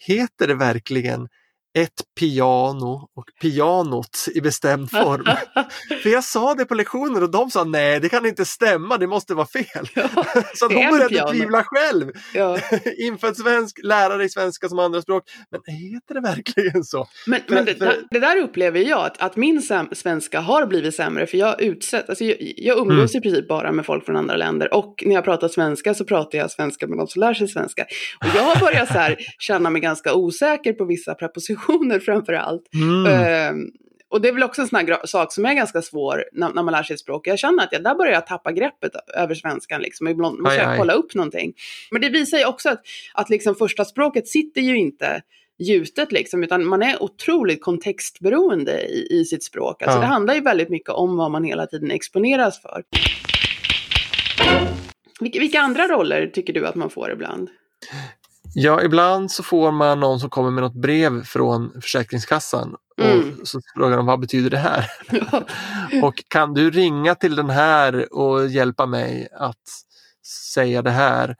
heter 0.06 0.46
det 0.46 0.54
verkligen 0.54 1.28
ett 1.74 2.02
piano 2.20 3.08
och 3.16 3.24
pianot 3.40 4.26
i 4.34 4.40
bestämd 4.40 4.90
form. 4.90 5.24
För 6.02 6.10
jag 6.10 6.24
sa 6.24 6.54
det 6.54 6.64
på 6.64 6.74
lektionen 6.74 7.22
och 7.22 7.30
de 7.30 7.50
sa 7.50 7.64
nej, 7.64 8.00
det 8.00 8.08
kan 8.08 8.26
inte 8.26 8.44
stämma, 8.44 8.96
det 8.96 9.06
måste 9.06 9.34
vara 9.34 9.46
fel. 9.46 9.88
Ja, 9.94 10.08
så 10.54 10.66
hon 10.66 10.90
började 10.90 11.08
piano. 11.08 11.30
tvivla 11.30 11.64
själv. 11.64 12.12
Ja. 12.34 12.58
Infödd 12.98 13.36
svensk, 13.36 13.80
lärare 13.82 14.24
i 14.24 14.28
svenska 14.28 14.68
som 14.68 14.78
andraspråk. 14.78 15.24
Men 15.50 15.74
heter 15.74 16.14
det 16.14 16.20
verkligen 16.20 16.84
så? 16.84 17.08
Men, 17.26 17.40
för, 17.40 17.54
men 17.54 17.64
det, 17.64 17.74
för... 17.74 17.94
det, 18.10 18.18
där 18.18 18.36
upplever 18.36 18.80
jag, 18.80 19.06
att, 19.06 19.22
att 19.22 19.36
min 19.36 19.62
svenska 19.92 20.40
har 20.40 20.66
blivit 20.66 20.94
sämre. 20.94 21.26
För 21.26 21.38
jag 21.38 21.62
utsätt, 21.62 22.08
alltså 22.08 22.24
jag, 22.24 22.36
jag 22.40 22.78
umgås 22.78 23.14
mm. 23.14 23.18
i 23.18 23.20
princip 23.20 23.48
bara 23.48 23.72
med 23.72 23.86
folk 23.86 24.06
från 24.06 24.16
andra 24.16 24.36
länder. 24.36 24.74
Och 24.74 25.02
när 25.06 25.14
jag 25.14 25.24
pratar 25.24 25.48
svenska 25.48 25.94
så 25.94 26.04
pratar 26.04 26.38
jag 26.38 26.50
svenska 26.50 26.86
med 26.86 26.98
de 26.98 27.06
som 27.06 27.20
lär 27.20 27.34
sig 27.34 27.48
svenska. 27.48 27.82
Och 28.20 28.36
jag 28.36 28.42
har 28.42 28.60
börjat 28.60 28.88
så 28.88 28.98
här, 28.98 29.16
känna 29.38 29.70
mig 29.70 29.82
ganska 29.82 30.14
osäker 30.14 30.72
på 30.72 30.84
vissa 30.84 31.14
prepositioner 31.14 31.57
relationer 31.66 32.00
framför 32.00 32.32
allt. 32.32 32.62
Mm. 32.74 33.06
Uh, 33.06 33.68
och 34.10 34.20
det 34.20 34.28
är 34.28 34.32
väl 34.32 34.42
också 34.42 34.62
en 34.62 34.68
sån 34.68 34.78
här 34.78 35.06
sak 35.06 35.32
som 35.32 35.44
är 35.44 35.54
ganska 35.54 35.82
svår 35.82 36.24
när, 36.32 36.52
när, 36.52 36.62
man 36.62 36.72
lär 36.72 36.82
sig 36.82 36.94
ett 36.94 37.00
språk. 37.00 37.26
Jag 37.26 37.38
känner 37.38 37.64
att 37.64 37.72
jag 37.72 37.82
där 37.82 37.94
börjar 37.94 38.12
jag 38.12 38.26
tappa 38.26 38.52
greppet 38.52 38.92
över 39.14 39.34
svenskan. 39.34 39.82
Liksom. 39.82 40.08
Ibland 40.08 40.38
måste 40.38 40.58
jag 40.58 40.78
kolla 40.78 40.92
upp 40.92 41.14
någonting. 41.14 41.54
Men 41.90 42.00
det 42.00 42.08
visar 42.08 42.38
ju 42.38 42.46
också 42.46 42.68
att, 42.68 42.82
att 43.14 43.30
liksom 43.30 43.54
första 43.54 43.84
språket 43.84 44.28
sitter 44.28 44.60
ju 44.60 44.78
inte 44.78 45.22
gjutet 45.58 46.12
liksom, 46.12 46.44
utan 46.44 46.66
man 46.66 46.82
är 46.82 47.02
otroligt 47.02 47.62
kontextberoende 47.62 48.80
i, 48.80 49.06
i 49.10 49.24
sitt 49.24 49.44
språk. 49.44 49.82
Alltså 49.82 49.98
ja. 49.98 50.00
det 50.00 50.06
handlar 50.06 50.34
ju 50.34 50.40
väldigt 50.40 50.68
mycket 50.68 50.90
om 50.90 51.16
vad 51.16 51.30
man 51.30 51.44
hela 51.44 51.66
tiden 51.66 51.90
exponeras 51.90 52.62
för. 52.62 52.82
Vilka, 55.20 55.40
vilka 55.40 55.60
andra 55.60 55.88
roller 55.88 56.26
tycker 56.26 56.52
du 56.52 56.66
att 56.66 56.74
man 56.74 56.90
får 56.90 57.12
ibland? 57.12 57.50
Ja, 58.54 58.82
ibland 58.82 59.30
så 59.30 59.42
får 59.42 59.72
man 59.72 60.00
någon 60.00 60.20
som 60.20 60.30
kommer 60.30 60.50
med 60.50 60.62
något 60.62 60.74
brev 60.74 61.24
från 61.24 61.80
Försäkringskassan 61.80 62.76
mm. 63.00 63.38
och 63.40 63.48
så 63.48 63.60
frågar 63.76 63.96
de 63.96 64.06
vad 64.06 64.20
betyder 64.20 64.50
det 64.50 64.58
här? 64.58 64.90
Och 66.02 66.24
kan 66.28 66.54
du 66.54 66.70
ringa 66.70 67.14
till 67.14 67.36
den 67.36 67.50
här 67.50 68.14
och 68.14 68.48
hjälpa 68.48 68.86
mig 68.86 69.28
att 69.32 69.62
säga 70.54 70.82
det 70.82 70.90
här? 70.90 71.36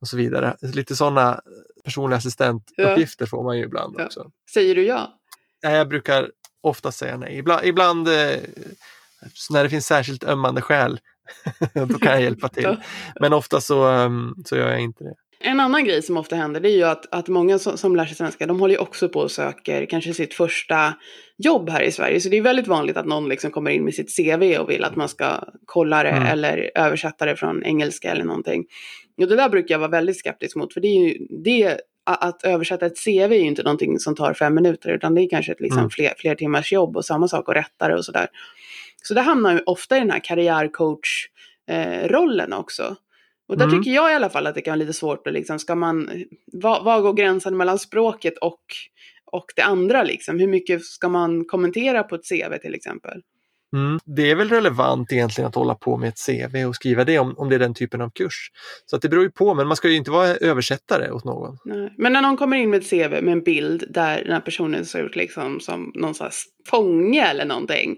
Och 0.00 0.08
så 0.08 0.16
vidare. 0.16 0.56
Lite 0.60 0.96
sådana 0.96 1.40
personliga 1.84 2.16
assistentuppgifter 2.18 3.24
ja. 3.24 3.26
får 3.26 3.44
man 3.44 3.58
ju 3.58 3.64
ibland 3.64 3.94
ja. 3.98 4.04
också. 4.04 4.30
Säger 4.54 4.74
du 4.74 4.86
ja? 4.86 5.18
Jag 5.62 5.88
brukar 5.88 6.30
ofta 6.62 6.92
säga 6.92 7.16
nej. 7.16 7.38
Ibland, 7.38 7.64
ibland 7.64 8.08
eh, 8.08 8.36
när 9.50 9.62
det 9.62 9.70
finns 9.70 9.86
särskilt 9.86 10.24
ömmande 10.24 10.62
skäl 10.62 11.00
då 11.74 11.98
kan 11.98 12.12
jag 12.12 12.22
hjälpa 12.22 12.48
till. 12.48 12.76
Men 13.20 13.32
ofta 13.32 13.60
så, 13.60 13.88
um, 13.88 14.34
så 14.44 14.56
gör 14.56 14.70
jag 14.70 14.80
inte 14.80 15.04
det. 15.04 15.14
En 15.44 15.60
annan 15.60 15.84
grej 15.84 16.02
som 16.02 16.16
ofta 16.16 16.36
händer 16.36 16.60
det 16.60 16.70
är 16.70 16.76
ju 16.76 16.84
att, 16.84 17.14
att 17.14 17.28
många 17.28 17.58
som, 17.58 17.78
som 17.78 17.96
lär 17.96 18.04
sig 18.04 18.16
svenska 18.16 18.46
de 18.46 18.60
håller 18.60 18.74
ju 18.74 18.80
också 18.80 19.08
på 19.08 19.20
och 19.20 19.30
söker 19.30 19.86
kanske 19.86 20.14
sitt 20.14 20.34
första 20.34 20.94
jobb 21.38 21.70
här 21.70 21.82
i 21.82 21.92
Sverige. 21.92 22.20
Så 22.20 22.28
det 22.28 22.36
är 22.36 22.42
väldigt 22.42 22.66
vanligt 22.66 22.96
att 22.96 23.06
någon 23.06 23.28
liksom 23.28 23.50
kommer 23.50 23.70
in 23.70 23.84
med 23.84 23.94
sitt 23.94 24.16
CV 24.16 24.58
och 24.58 24.70
vill 24.70 24.84
att 24.84 24.96
man 24.96 25.08
ska 25.08 25.44
kolla 25.66 26.02
det 26.02 26.10
mm. 26.10 26.28
eller 26.28 26.70
översätta 26.74 27.26
det 27.26 27.36
från 27.36 27.64
engelska 27.64 28.10
eller 28.10 28.24
någonting. 28.24 28.64
Och 29.20 29.28
det 29.28 29.36
där 29.36 29.48
brukar 29.48 29.74
jag 29.74 29.78
vara 29.78 29.90
väldigt 29.90 30.18
skeptisk 30.18 30.56
mot 30.56 30.74
för 30.74 30.80
det 30.80 30.88
är 30.88 31.08
ju 31.08 31.26
det 31.44 31.80
att 32.04 32.44
översätta 32.44 32.86
ett 32.86 33.04
CV 33.04 33.32
är 33.32 33.34
ju 33.38 33.46
inte 33.46 33.62
någonting 33.62 33.98
som 33.98 34.14
tar 34.14 34.34
fem 34.34 34.54
minuter 34.54 34.90
utan 34.90 35.14
det 35.14 35.22
är 35.22 35.28
kanske 35.28 35.52
ett 35.52 35.60
liksom 35.60 35.78
mm. 35.78 35.90
fler, 35.90 36.14
fler 36.18 36.34
timmars 36.34 36.72
jobb 36.72 36.96
och 36.96 37.04
samma 37.04 37.28
sak 37.28 37.48
att 37.48 37.56
rätta 37.56 37.88
det 37.88 37.94
och 37.94 38.04
sådär. 38.04 38.28
Så 39.02 39.14
det 39.14 39.20
hamnar 39.20 39.52
ju 39.52 39.60
ofta 39.66 39.96
i 39.96 39.98
den 39.98 40.10
här 40.10 40.24
karriärcoach-rollen 40.24 42.52
eh, 42.52 42.58
också. 42.58 42.96
Och 43.48 43.58
där 43.58 43.64
mm. 43.64 43.78
tycker 43.78 43.94
jag 43.94 44.12
i 44.12 44.14
alla 44.14 44.30
fall 44.30 44.46
att 44.46 44.54
det 44.54 44.60
kan 44.60 44.72
vara 44.72 44.78
lite 44.78 44.92
svårt 44.92 45.26
att 45.26 45.32
liksom, 45.32 45.58
ska 45.58 45.74
man, 45.74 46.24
vad, 46.52 46.84
vad 46.84 47.02
går 47.02 47.12
gränsen 47.12 47.56
mellan 47.56 47.78
språket 47.78 48.38
och, 48.38 48.62
och 49.24 49.44
det 49.56 49.62
andra 49.62 50.02
liksom? 50.02 50.38
Hur 50.38 50.46
mycket 50.46 50.84
ska 50.84 51.08
man 51.08 51.44
kommentera 51.44 52.02
på 52.02 52.14
ett 52.14 52.28
CV 52.28 52.58
till 52.62 52.74
exempel? 52.74 53.22
Mm. 53.72 53.98
Det 54.04 54.30
är 54.30 54.34
väl 54.34 54.48
relevant 54.48 55.12
egentligen 55.12 55.48
att 55.48 55.54
hålla 55.54 55.74
på 55.74 55.96
med 55.96 56.08
ett 56.08 56.26
CV 56.26 56.64
och 56.68 56.74
skriva 56.74 57.04
det 57.04 57.18
om, 57.18 57.34
om 57.38 57.48
det 57.48 57.54
är 57.54 57.58
den 57.58 57.74
typen 57.74 58.00
av 58.00 58.10
kurs. 58.10 58.50
Så 58.86 58.96
att 58.96 59.02
det 59.02 59.08
beror 59.08 59.22
ju 59.22 59.30
på, 59.30 59.54
men 59.54 59.66
man 59.66 59.76
ska 59.76 59.88
ju 59.88 59.96
inte 59.96 60.10
vara 60.10 60.28
översättare 60.28 61.10
åt 61.10 61.24
någon. 61.24 61.58
Nej. 61.64 61.94
Men 61.98 62.12
när 62.12 62.22
någon 62.22 62.36
kommer 62.36 62.56
in 62.56 62.70
med 62.70 62.80
ett 62.80 62.90
CV 62.90 63.24
med 63.24 63.32
en 63.32 63.42
bild 63.42 63.84
där 63.90 64.24
den 64.24 64.32
här 64.32 64.40
personen 64.40 64.84
ser 64.84 65.06
ut 65.06 65.16
liksom 65.16 65.60
som 65.60 65.92
någon 65.94 66.14
slags 66.14 66.44
fånge 66.66 67.22
eller 67.22 67.44
någonting. 67.44 67.96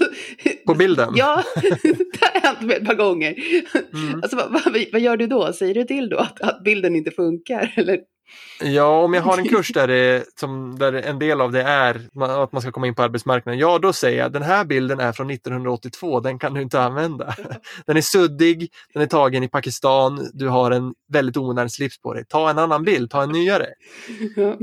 på 0.66 0.74
bilden? 0.74 1.12
ja, 1.16 1.42
det 1.62 2.20
har 2.20 2.40
hänt 2.40 2.72
ett 2.72 2.86
par 2.86 2.94
gånger. 2.94 3.34
Mm. 3.94 4.14
Alltså, 4.22 4.36
vad, 4.36 4.52
vad, 4.52 4.84
vad, 4.92 5.00
gör 5.00 5.16
du 5.16 5.26
då? 5.26 5.52
Säger 5.52 5.74
du 5.74 5.84
till 5.84 6.08
då 6.08 6.16
att, 6.16 6.40
att 6.40 6.64
bilden 6.64 6.96
inte 6.96 7.10
funkar? 7.10 7.72
Eller 7.76 7.98
Ja, 8.60 9.04
om 9.04 9.14
jag 9.14 9.22
har 9.22 9.38
en 9.38 9.48
kurs 9.48 9.68
där, 9.74 9.88
det, 9.88 10.24
som, 10.40 10.78
där 10.78 10.92
en 10.92 11.18
del 11.18 11.40
av 11.40 11.52
det 11.52 11.62
är 11.62 12.08
att 12.20 12.52
man 12.52 12.62
ska 12.62 12.72
komma 12.72 12.86
in 12.86 12.94
på 12.94 13.02
arbetsmarknaden, 13.02 13.58
ja 13.58 13.78
då 13.78 13.92
säger 13.92 14.18
jag 14.18 14.32
den 14.32 14.42
här 14.42 14.64
bilden 14.64 15.00
är 15.00 15.12
från 15.12 15.30
1982, 15.30 16.20
den 16.20 16.38
kan 16.38 16.54
du 16.54 16.62
inte 16.62 16.80
använda. 16.80 17.34
Den 17.86 17.96
är 17.96 18.00
suddig, 18.00 18.72
den 18.92 19.02
är 19.02 19.06
tagen 19.06 19.42
i 19.42 19.48
Pakistan, 19.48 20.30
du 20.32 20.48
har 20.48 20.70
en 20.70 20.94
väldigt 21.08 21.36
omodern 21.36 21.68
slips 21.68 22.00
på 22.00 22.14
dig. 22.14 22.24
Ta 22.28 22.50
en 22.50 22.58
annan 22.58 22.84
bild, 22.84 23.10
ta 23.10 23.22
en 23.22 23.32
nyare. 23.32 23.66
Ja. 24.36 24.56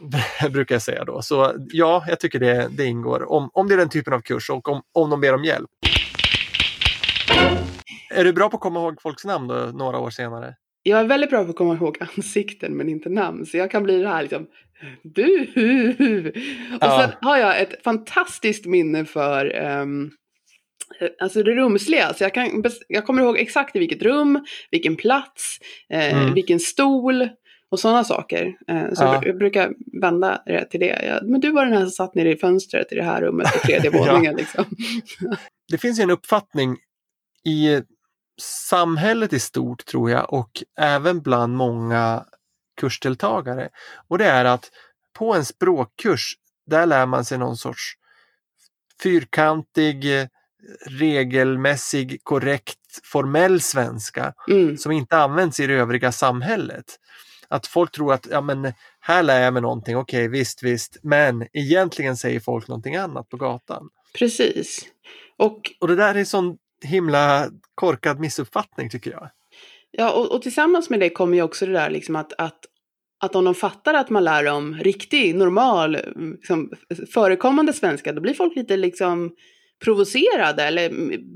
brukar 0.50 0.74
jag 0.74 0.82
säga 0.82 1.04
då. 1.04 1.22
Så 1.22 1.54
ja, 1.68 2.04
jag 2.08 2.20
tycker 2.20 2.38
det, 2.38 2.68
det 2.70 2.84
ingår. 2.84 3.32
Om, 3.32 3.50
om 3.52 3.68
det 3.68 3.74
är 3.74 3.78
den 3.78 3.88
typen 3.88 4.12
av 4.12 4.20
kurs 4.20 4.50
och 4.50 4.68
om, 4.68 4.82
om 4.92 5.10
de 5.10 5.20
ber 5.20 5.34
om 5.34 5.44
hjälp. 5.44 5.70
Är 8.10 8.24
du 8.24 8.32
bra 8.32 8.48
på 8.48 8.56
att 8.56 8.62
komma 8.62 8.80
ihåg 8.80 9.02
folks 9.02 9.24
namn 9.24 9.48
då, 9.48 9.54
några 9.54 9.98
år 9.98 10.10
senare? 10.10 10.54
Jag 10.88 11.00
är 11.00 11.04
väldigt 11.04 11.30
bra 11.30 11.44
på 11.44 11.50
att 11.50 11.56
komma 11.56 11.74
ihåg 11.74 11.98
ansikten 12.16 12.76
men 12.76 12.88
inte 12.88 13.08
namn. 13.08 13.46
Så 13.46 13.56
jag 13.56 13.70
kan 13.70 13.82
bli 13.82 14.00
det 14.02 14.08
här 14.08 14.22
liksom, 14.22 14.46
du. 15.02 15.42
Och 16.74 16.78
ja. 16.80 17.00
sen 17.00 17.28
har 17.28 17.36
jag 17.36 17.60
ett 17.60 17.82
fantastiskt 17.84 18.66
minne 18.66 19.04
för 19.04 19.56
um, 19.80 20.10
Alltså 21.20 21.42
det 21.42 21.54
rumsliga, 21.54 22.14
så 22.14 22.24
jag, 22.24 22.34
kan, 22.34 22.64
jag 22.88 23.06
kommer 23.06 23.22
ihåg 23.22 23.38
exakt 23.38 23.76
i 23.76 23.78
vilket 23.78 24.02
rum, 24.02 24.44
vilken 24.70 24.96
plats, 24.96 25.58
eh, 25.90 26.16
mm. 26.16 26.34
vilken 26.34 26.60
stol 26.60 27.28
och 27.70 27.80
sådana 27.80 28.04
saker. 28.04 28.56
Eh, 28.68 28.92
så 28.94 29.04
ja. 29.04 29.22
jag 29.24 29.38
brukar 29.38 29.72
vända 30.00 30.42
det 30.46 30.64
till 30.64 30.80
det. 30.80 31.04
Ja, 31.06 31.20
men 31.22 31.40
du 31.40 31.50
var 31.50 31.64
den 31.64 31.74
här 31.74 31.80
som 31.80 31.90
satt 31.90 32.14
nere 32.14 32.32
i 32.32 32.36
fönstret 32.36 32.92
i 32.92 32.94
det 32.94 33.02
här 33.02 33.20
rummet 33.20 33.52
på 33.52 33.58
tredje 33.58 33.90
våningen. 33.98 34.36
liksom. 34.36 34.64
det 35.70 35.78
finns 35.78 35.98
ju 35.98 36.02
en 36.02 36.10
uppfattning 36.10 36.76
i 37.46 37.82
samhället 38.40 39.32
i 39.32 39.38
stort 39.38 39.84
tror 39.86 40.10
jag 40.10 40.32
och 40.32 40.62
även 40.78 41.20
bland 41.20 41.56
många 41.56 42.24
kursdeltagare. 42.80 43.68
Och 44.08 44.18
det 44.18 44.26
är 44.26 44.44
att 44.44 44.70
på 45.18 45.34
en 45.34 45.44
språkkurs, 45.44 46.34
där 46.66 46.86
lär 46.86 47.06
man 47.06 47.24
sig 47.24 47.38
någon 47.38 47.56
sorts 47.56 47.94
fyrkantig, 49.02 50.28
regelmässig, 50.86 52.20
korrekt, 52.22 52.78
formell 53.04 53.60
svenska 53.60 54.34
mm. 54.48 54.76
som 54.76 54.92
inte 54.92 55.16
används 55.16 55.60
i 55.60 55.66
det 55.66 55.74
övriga 55.74 56.12
samhället. 56.12 56.84
Att 57.48 57.66
folk 57.66 57.92
tror 57.92 58.12
att 58.12 58.26
ja, 58.30 58.40
men, 58.40 58.72
här 59.00 59.22
lär 59.22 59.40
jag 59.40 59.52
mig 59.52 59.62
någonting, 59.62 59.96
okej 59.96 60.18
okay, 60.18 60.28
visst 60.28 60.62
visst, 60.62 60.96
men 61.02 61.46
egentligen 61.52 62.16
säger 62.16 62.40
folk 62.40 62.68
någonting 62.68 62.96
annat 62.96 63.28
på 63.28 63.36
gatan. 63.36 63.88
Precis. 64.18 64.86
Och, 65.36 65.60
och 65.80 65.88
det 65.88 65.96
där 65.96 66.14
är 66.14 66.24
sån 66.24 66.58
himla 66.84 67.48
korkad 67.74 68.20
missuppfattning 68.20 68.90
tycker 68.90 69.10
jag. 69.10 69.30
Ja, 69.90 70.12
och, 70.12 70.34
och 70.34 70.42
tillsammans 70.42 70.90
med 70.90 71.00
det 71.00 71.10
kommer 71.10 71.36
ju 71.36 71.42
också 71.42 71.66
det 71.66 71.72
där 71.72 71.90
liksom 71.90 72.16
att, 72.16 72.32
att, 72.38 72.58
att 73.20 73.34
om 73.36 73.44
de 73.44 73.54
fattar 73.54 73.94
att 73.94 74.10
man 74.10 74.24
lär 74.24 74.44
dem 74.44 74.74
riktig, 74.74 75.34
normal, 75.34 75.98
liksom, 76.36 76.70
förekommande 77.12 77.72
svenska, 77.72 78.12
då 78.12 78.20
blir 78.20 78.34
folk 78.34 78.56
lite 78.56 78.76
liksom 78.76 79.30
provocerade 79.84 80.62
eller 80.62 80.88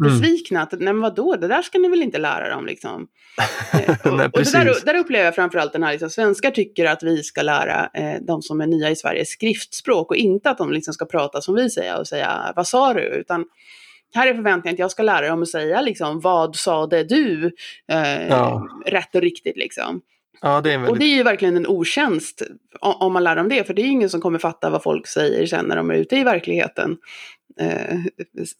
besvikna. 0.02 0.58
Mm. 0.58 0.62
Att, 0.62 0.72
nej 0.72 0.92
men 0.92 1.00
vadå, 1.00 1.36
det 1.36 1.48
där 1.48 1.62
ska 1.62 1.78
ni 1.78 1.88
väl 1.88 2.02
inte 2.02 2.18
lära 2.18 2.50
dem 2.50 2.66
liksom. 2.66 3.06
Eh, 3.72 4.06
och, 4.06 4.16
nej, 4.16 4.26
och 4.32 4.42
där, 4.42 4.84
där, 4.84 4.94
upplever 4.94 5.24
jag 5.24 5.34
framförallt 5.34 5.72
den 5.72 5.82
här, 5.82 5.92
liksom, 5.92 6.10
svenskar 6.10 6.50
tycker 6.50 6.84
att 6.84 7.02
vi 7.02 7.22
ska 7.22 7.42
lära 7.42 7.90
eh, 7.94 8.20
de 8.26 8.42
som 8.42 8.60
är 8.60 8.66
nya 8.66 8.90
i 8.90 8.96
Sverige 8.96 9.24
skriftspråk 9.24 10.10
och 10.10 10.16
inte 10.16 10.50
att 10.50 10.58
de 10.58 10.72
liksom 10.72 10.94
ska 10.94 11.04
prata 11.04 11.40
som 11.40 11.54
vi 11.54 11.70
säger 11.70 11.98
och 11.98 12.08
säga 12.08 12.52
vad 12.56 12.68
sa 12.68 12.94
du, 12.94 13.00
utan 13.00 13.44
här 14.14 14.26
är 14.26 14.34
förväntningen 14.34 14.74
att 14.74 14.78
jag 14.78 14.90
ska 14.90 15.02
lära 15.02 15.28
dem 15.28 15.42
att 15.42 15.48
säga 15.48 15.80
liksom, 15.80 16.20
vad 16.20 16.56
sade 16.56 17.04
du 17.04 17.52
eh, 17.92 18.28
ja. 18.28 18.68
rätt 18.86 19.14
och 19.14 19.20
riktigt 19.20 19.56
liksom. 19.56 20.00
Ja, 20.42 20.60
det 20.60 20.72
är 20.72 20.78
väldigt... 20.78 20.90
Och 20.90 20.98
det 20.98 21.04
är 21.04 21.16
ju 21.16 21.22
verkligen 21.22 21.56
en 21.56 21.66
otjänst 21.66 22.42
om 22.80 23.12
man 23.12 23.24
lär 23.24 23.36
dem 23.36 23.48
det, 23.48 23.64
för 23.64 23.74
det 23.74 23.82
är 23.82 23.84
ju 23.84 23.90
ingen 23.90 24.10
som 24.10 24.20
kommer 24.20 24.38
fatta 24.38 24.70
vad 24.70 24.82
folk 24.82 25.06
säger 25.06 25.46
sen 25.46 25.64
när 25.64 25.76
de 25.76 25.90
är 25.90 25.94
ute 25.94 26.16
i 26.16 26.24
verkligheten 26.24 26.96
eh, 27.60 27.98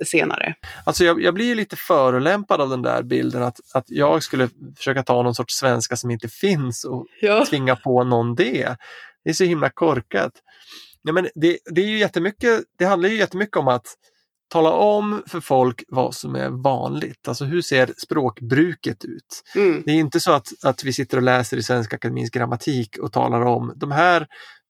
senare. 0.05 0.55
Alltså 0.85 1.05
jag, 1.05 1.23
jag 1.23 1.35
blir 1.35 1.47
ju 1.47 1.55
lite 1.55 1.77
förolämpad 1.77 2.61
av 2.61 2.69
den 2.69 2.83
där 2.83 3.03
bilden 3.03 3.43
att, 3.43 3.61
att 3.75 3.85
jag 3.87 4.23
skulle 4.23 4.49
försöka 4.77 5.03
ta 5.03 5.23
någon 5.23 5.35
sorts 5.35 5.55
svenska 5.55 5.97
som 5.97 6.11
inte 6.11 6.29
finns 6.29 6.85
och 6.85 7.07
ja. 7.21 7.47
tvinga 7.47 7.77
på 7.77 8.05
någon 8.05 8.35
det. 8.35 8.77
Det 9.25 9.31
är 9.31 9.35
så 9.35 9.45
himla 9.45 9.71
korkat. 9.71 10.33
Ja, 11.03 11.13
men 11.13 11.29
det, 11.35 11.59
det, 11.71 11.81
är 11.81 11.87
ju 11.87 11.99
jättemycket, 11.99 12.61
det 12.79 12.85
handlar 12.85 13.09
ju 13.09 13.17
jättemycket 13.17 13.57
om 13.57 13.69
att 13.69 13.87
tala 14.51 14.71
om 14.71 15.23
för 15.27 15.41
folk 15.41 15.85
vad 15.89 16.15
som 16.15 16.35
är 16.35 16.49
vanligt. 16.49 17.29
Alltså 17.29 17.45
hur 17.45 17.63
ser 17.63 17.93
språkbruket 17.97 19.05
ut? 19.05 19.43
Mm. 19.55 19.83
Det 19.87 19.93
är 19.93 19.97
inte 19.97 20.21
så 20.21 20.33
att, 20.33 20.49
att 20.65 20.85
vi 20.85 20.93
sitter 20.93 21.17
och 21.17 21.23
läser 21.23 21.57
i 21.57 21.63
Svenska 21.63 21.97
Akademins 21.97 22.31
grammatik 22.31 22.99
och 22.99 23.13
talar 23.13 23.41
om 23.41 23.73
de 23.77 23.91
här 23.91 24.27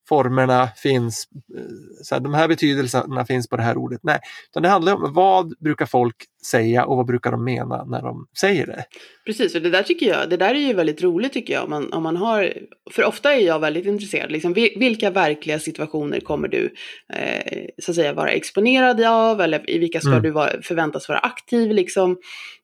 formerna 0.09 0.69
finns, 0.77 1.29
eh, 1.57 1.65
så 2.03 2.15
här, 2.15 2.21
de 2.21 2.35
här 2.35 2.49
betydelserna 2.49 3.25
finns 3.25 3.49
på 3.49 3.57
det 3.57 3.63
här 3.63 3.77
ordet. 3.77 4.01
Nej, 4.03 4.21
utan 4.51 4.63
det 4.63 4.69
handlar 4.69 4.95
om 4.95 5.13
vad 5.13 5.59
brukar 5.59 5.87
folk 5.87 6.17
säga 6.47 6.85
och 6.85 6.97
vad 6.97 7.07
brukar 7.07 7.31
de 7.31 7.45
mena 7.45 7.85
när 7.85 8.03
de 8.03 8.27
säger 8.41 8.67
det. 8.67 8.85
Precis, 9.27 9.55
och 9.55 9.63
det 9.63 9.71
där 9.71 9.83
tycker 9.83 10.07
jag, 10.07 10.31
det 10.31 10.37
där 10.37 10.55
är 10.55 10.59
ju 10.59 10.73
väldigt 10.73 11.03
roligt 11.03 11.33
tycker 11.33 11.53
jag. 11.53 11.65
Om 11.65 11.71
man, 11.71 11.93
om 11.93 12.03
man 12.03 12.17
har, 12.17 12.53
för 12.91 13.05
ofta 13.05 13.35
är 13.35 13.47
jag 13.47 13.61
väldigt 13.61 13.87
intresserad, 13.87 14.33
liksom, 14.33 14.53
vilka 14.77 15.11
verkliga 15.11 15.59
situationer 15.59 16.21
kommer 16.21 16.49
du 16.49 16.75
eh, 17.13 17.67
så 17.83 17.91
att 17.91 17.95
säga 17.95 18.13
vara 18.13 18.31
exponerad 18.31 19.01
av 19.01 19.41
eller 19.41 19.71
i 19.71 19.79
vilka 19.79 20.01
ska 20.01 20.11
mm. 20.11 20.23
du 20.23 20.31
vara, 20.31 20.63
förväntas 20.63 21.09
vara 21.09 21.19
aktiv 21.19 21.71
liksom. 21.71 22.19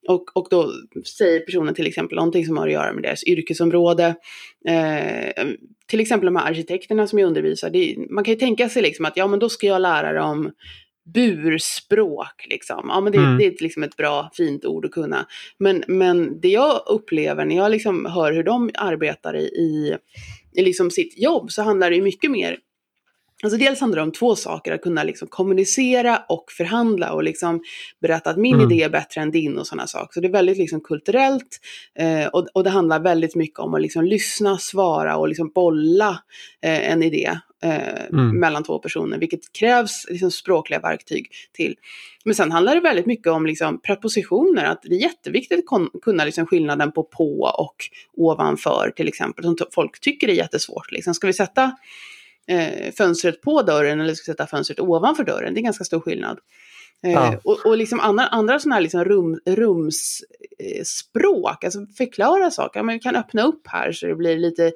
Och, 0.09 0.37
och 0.37 0.47
då 0.51 0.73
säger 1.19 1.41
personen 1.41 1.75
till 1.75 1.87
exempel 1.87 2.17
någonting 2.17 2.47
som 2.47 2.57
har 2.57 2.67
att 2.67 2.73
göra 2.73 2.93
med 2.93 3.03
deras 3.03 3.25
yrkesområde. 3.25 4.15
Eh, 4.69 5.47
till 5.87 6.01
exempel 6.01 6.27
de 6.27 6.37
här 6.37 6.51
arkitekterna 6.51 7.07
som 7.07 7.19
jag 7.19 7.27
undervisar, 7.27 7.71
det, 7.71 7.97
man 8.11 8.25
kan 8.25 8.35
ju 8.35 8.41
tänka 8.41 8.69
sig 8.69 8.83
liksom 8.83 9.05
att 9.05 9.17
ja 9.17 9.27
men 9.27 9.39
då 9.39 9.49
ska 9.49 9.67
jag 9.67 9.83
lära 9.83 10.13
dem 10.13 10.51
burspråk. 11.15 12.47
Liksom. 12.51 12.87
Ja, 12.89 13.01
men 13.01 13.13
det, 13.13 13.19
mm. 13.19 13.39
det 13.39 13.47
är 13.47 13.57
liksom 13.61 13.83
ett 13.83 13.97
bra, 13.97 14.31
fint 14.35 14.65
ord 14.65 14.85
att 14.85 14.91
kunna. 14.91 15.27
Men, 15.59 15.85
men 15.89 16.41
det 16.41 16.49
jag 16.49 16.83
upplever 16.87 17.45
när 17.45 17.57
jag 17.57 17.71
liksom 17.71 18.07
hör 18.07 18.33
hur 18.33 18.43
de 18.43 18.71
arbetar 18.75 19.37
i, 19.37 19.45
i, 19.45 19.97
i 20.57 20.63
liksom 20.63 20.91
sitt 20.91 21.19
jobb 21.19 21.51
så 21.51 21.63
handlar 21.63 21.91
det 21.91 22.03
mycket 22.03 22.31
mer 22.31 22.59
Alltså 23.47 23.59
dels 23.59 23.81
handlar 23.81 23.97
det 23.97 24.03
om 24.03 24.13
två 24.13 24.37
saker, 24.37 24.73
att 24.73 24.83
kunna 24.83 25.03
liksom 25.03 25.29
kommunicera 25.29 26.23
och 26.29 26.45
förhandla 26.53 27.13
och 27.13 27.23
liksom 27.23 27.63
berätta 28.01 28.31
att 28.31 28.37
min 28.37 28.55
mm. 28.55 28.71
idé 28.71 28.83
är 28.83 28.89
bättre 28.89 29.21
än 29.21 29.31
din 29.31 29.59
och 29.59 29.67
sådana 29.67 29.87
saker. 29.87 30.15
Så 30.15 30.21
det 30.21 30.27
är 30.27 30.33
väldigt 30.33 30.59
liksom 30.59 30.81
kulturellt 30.81 31.61
eh, 31.99 32.27
och, 32.27 32.47
och 32.53 32.65
det 32.65 32.71
handlar 32.71 33.01
väldigt 33.01 33.35
mycket 33.35 33.59
om 33.59 33.75
att 33.75 33.81
liksom 33.81 34.05
lyssna, 34.05 34.59
svara 34.59 35.17
och 35.17 35.29
liksom 35.29 35.51
bolla 35.55 36.19
eh, 36.63 36.93
en 36.93 37.03
idé 37.03 37.39
eh, 37.63 38.05
mm. 38.13 38.41
mellan 38.41 38.65
två 38.65 38.79
personer, 38.79 39.19
vilket 39.19 39.53
krävs 39.53 40.07
liksom 40.09 40.31
språkliga 40.31 40.81
verktyg 40.81 41.31
till. 41.53 41.75
Men 42.25 42.35
sen 42.35 42.53
handlar 42.53 42.75
det 42.75 42.81
väldigt 42.81 43.07
mycket 43.07 43.33
om 43.33 43.47
liksom 43.47 43.81
prepositioner, 43.81 44.65
att 44.65 44.83
det 44.83 44.95
är 44.95 45.03
jätteviktigt 45.03 45.65
att 45.73 46.03
kunna 46.03 46.25
liksom 46.25 46.47
skillnaden 46.47 46.93
på 46.93 47.03
på 47.03 47.41
och 47.41 47.77
ovanför 48.17 48.93
till 48.97 49.09
exempel, 49.09 49.45
som 49.45 49.57
folk 49.75 50.01
tycker 50.01 50.29
är 50.29 50.33
jättesvårt. 50.33 50.93
Liksom. 50.93 51.15
Ska 51.15 51.27
vi 51.27 51.33
sätta 51.33 51.73
eh, 52.49 52.93
fönstret 52.93 53.41
på 53.41 53.63
dörren 53.63 54.01
eller 54.01 54.15
ska 54.15 54.33
sätta 54.33 54.47
fönstret 54.47 54.81
ovanför 54.81 55.25
dörren. 55.25 55.55
Det 55.55 55.61
är 55.61 55.63
ganska 55.63 55.85
stor 55.85 56.01
skillnad. 56.01 56.39
Eh, 57.05 57.13
ja. 57.13 57.41
och, 57.45 57.67
och 57.67 57.77
liksom 57.77 58.01
andra, 58.01 58.27
andra 58.27 58.59
sådana 58.59 58.75
här 58.75 58.83
liksom 58.83 59.05
rum, 59.05 59.41
rumsspråk, 59.47 60.85
eh, 61.65 61.67
alltså 61.67 61.87
förklara 61.97 62.51
saker. 62.51 62.83
Men 62.83 62.95
vi 62.95 63.01
kan 63.01 63.17
öppna 63.17 63.43
upp 63.43 63.67
här 63.67 63.93
så 63.93 64.07
det 64.07 64.15
blir 64.15 64.39
lite 64.39 64.73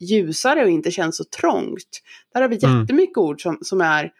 ljusare 0.00 0.62
och 0.62 0.70
inte 0.70 0.90
känns 0.90 1.16
så 1.16 1.24
trångt. 1.24 2.00
Där 2.34 2.40
har 2.40 2.48
vi 2.48 2.64
mm. 2.64 2.80
jättemycket 2.80 3.16
mm. 3.16 3.28
ord 3.28 3.42
som, 3.42 3.58
som 3.62 3.80
är 3.80 4.12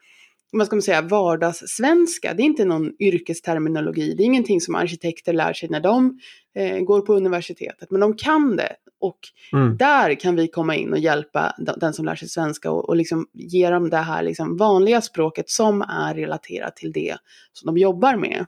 vad 0.59 0.67
ska 0.67 0.77
man 0.77 0.83
säga, 0.83 1.03
vardagssvenska. 1.03 2.35
Det 2.35 2.43
är 2.43 2.45
inte 2.45 2.65
någon 2.65 2.93
yrkesterminologi. 2.99 4.15
Det 4.15 4.23
är 4.23 4.25
ingenting 4.25 4.61
som 4.61 4.75
arkitekter 4.75 5.33
lär 5.33 5.53
sig 5.53 5.69
när 5.69 5.81
de 5.81 6.19
eh, 6.55 6.79
går 6.79 7.01
på 7.01 7.15
universitetet. 7.15 7.91
Men 7.91 8.01
de 8.01 8.17
kan 8.17 8.57
det. 8.57 8.73
Och 9.01 9.19
mm. 9.53 9.77
där 9.77 10.15
kan 10.15 10.37
vi 10.37 10.49
komma 10.49 10.77
in 10.77 10.93
och 10.93 10.99
hjälpa 10.99 11.55
den 11.77 11.93
som 11.93 12.05
lär 12.05 12.15
sig 12.15 12.29
svenska 12.29 12.71
och, 12.71 12.89
och 12.89 12.97
liksom 12.97 13.27
ge 13.33 13.71
dem 13.71 13.91
det 13.91 13.97
här 13.97 14.23
liksom 14.23 14.57
vanliga 14.57 15.01
språket 15.01 15.51
som 15.51 15.83
är 15.83 16.15
relaterat 16.15 16.77
till 16.77 16.93
det 16.93 17.17
som 17.53 17.67
de 17.67 17.81
jobbar 17.81 18.17
med. 18.17 18.47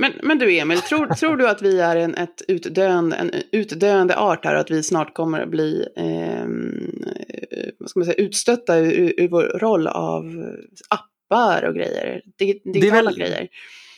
Men, 0.00 0.12
men 0.22 0.38
du 0.38 0.58
Emil, 0.58 0.80
tror, 0.80 1.06
tror 1.06 1.36
du 1.36 1.48
att 1.48 1.62
vi 1.62 1.80
är 1.80 1.96
en, 1.96 2.14
ett 2.14 2.42
utdöende, 2.48 3.16
en 3.16 3.30
utdöende 3.52 4.16
art 4.16 4.44
här 4.44 4.54
och 4.54 4.60
att 4.60 4.70
vi 4.70 4.82
snart 4.82 5.14
kommer 5.14 5.40
att 5.40 5.48
bli 5.48 5.86
eh, 5.96 6.46
vad 7.78 7.90
ska 7.90 8.00
man 8.00 8.04
säga, 8.04 8.14
utstötta 8.14 8.78
ur, 8.78 9.20
ur 9.20 9.28
vår 9.28 9.42
roll 9.42 9.86
av 9.86 10.24
appar 10.88 11.64
och 11.64 11.74
grejer? 11.74 12.22
Digitala 12.64 13.12
grejer. 13.12 13.48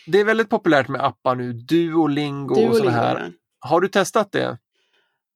Det 0.06 0.20
är 0.20 0.24
väldigt 0.24 0.48
populärt 0.48 0.88
med 0.88 1.04
appar 1.04 1.34
nu, 1.34 1.52
Duolingo, 1.52 2.54
Duolingo 2.54 2.70
och 2.70 2.76
sådana 2.76 2.96
här. 2.96 3.32
Har 3.60 3.80
du 3.80 3.88
testat 3.88 4.32
det? 4.32 4.58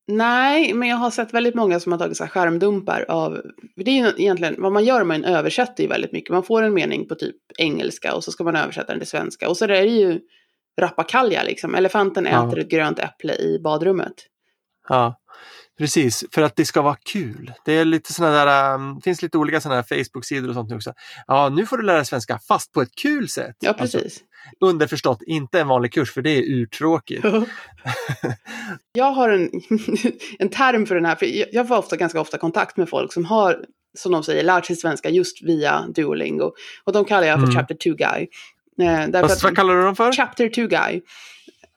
Nej, 0.08 0.74
men 0.74 0.88
jag 0.88 0.96
har 0.96 1.10
sett 1.10 1.34
väldigt 1.34 1.54
många 1.54 1.80
som 1.80 1.92
har 1.92 1.98
tagit 1.98 2.16
så 2.16 2.24
här 2.24 2.30
skärmdumpar 2.30 3.04
av, 3.08 3.40
det 3.76 3.90
är 3.90 3.94
ju 3.94 4.12
egentligen, 4.16 4.54
vad 4.58 4.72
man 4.72 4.84
gör 4.84 5.04
man 5.04 5.24
översätter 5.24 5.82
ju 5.82 5.88
väldigt 5.88 6.12
mycket. 6.12 6.30
Man 6.30 6.42
får 6.42 6.62
en 6.62 6.74
mening 6.74 7.08
på 7.08 7.14
typ 7.14 7.36
engelska 7.58 8.14
och 8.14 8.24
så 8.24 8.32
ska 8.32 8.44
man 8.44 8.56
översätta 8.56 8.92
den 8.92 9.00
till 9.00 9.08
svenska. 9.08 9.48
Och 9.48 9.56
så 9.56 9.64
är 9.64 9.68
det 9.68 9.84
ju 9.84 10.20
rappakalja 10.78 11.42
liksom, 11.42 11.74
elefanten 11.74 12.24
ja. 12.30 12.48
äter 12.48 12.58
ett 12.58 12.70
grönt 12.70 12.98
äpple 12.98 13.34
i 13.34 13.58
badrummet. 13.64 14.14
Ja, 14.88 15.20
precis, 15.78 16.24
för 16.32 16.42
att 16.42 16.56
det 16.56 16.64
ska 16.64 16.82
vara 16.82 16.96
kul. 17.04 17.52
Det 17.64 17.72
är 17.72 17.84
lite 17.84 18.12
sådana 18.12 18.44
där, 18.44 18.74
um, 18.74 19.00
finns 19.00 19.22
lite 19.22 19.38
olika 19.38 19.60
sådana 19.60 19.80
här 19.80 19.82
Facebook-sidor 19.82 20.48
och 20.48 20.54
sånt 20.54 20.70
nu 20.70 20.76
också. 20.76 20.92
Ja, 21.26 21.48
nu 21.48 21.66
får 21.66 21.76
du 21.76 21.84
lära 21.84 21.96
dig 21.96 22.06
svenska 22.06 22.38
fast 22.38 22.72
på 22.72 22.82
ett 22.82 22.94
kul 22.94 23.28
sätt. 23.28 23.56
Ja, 23.60 23.72
precis. 23.72 24.02
Alltså, 24.02 24.20
underförstått, 24.60 25.22
inte 25.22 25.60
en 25.60 25.68
vanlig 25.68 25.92
kurs 25.92 26.12
för 26.12 26.22
det 26.22 26.30
är 26.30 26.42
urtråkigt. 26.42 27.24
jag 28.92 29.12
har 29.12 29.28
en, 29.28 29.50
en 30.38 30.48
term 30.48 30.86
för 30.86 30.94
den 30.94 31.04
här, 31.04 31.16
för 31.16 31.54
jag 31.54 31.68
får 31.68 31.76
ofta, 31.76 31.96
ganska 31.96 32.20
ofta 32.20 32.38
kontakt 32.38 32.76
med 32.76 32.88
folk 32.88 33.12
som 33.12 33.24
har, 33.24 33.64
som 33.98 34.12
de 34.12 34.22
säger, 34.22 34.44
lärt 34.44 34.66
sig 34.66 34.76
svenska 34.76 35.10
just 35.10 35.42
via 35.42 35.86
Duolingo. 35.88 36.52
Och 36.84 36.92
de 36.92 37.04
kallar 37.04 37.26
jag 37.26 37.38
för 37.38 37.46
mm. 37.46 37.54
Chapter 37.54 37.74
2 37.74 37.90
Guy. 37.90 38.28
Eh, 38.82 39.20
Fast, 39.20 39.42
vad 39.44 39.56
kallar 39.56 39.74
du 39.74 39.82
dem 39.82 39.96
för? 39.96 40.12
Chapter 40.12 40.48
2 40.48 40.62
Guy. 40.66 41.00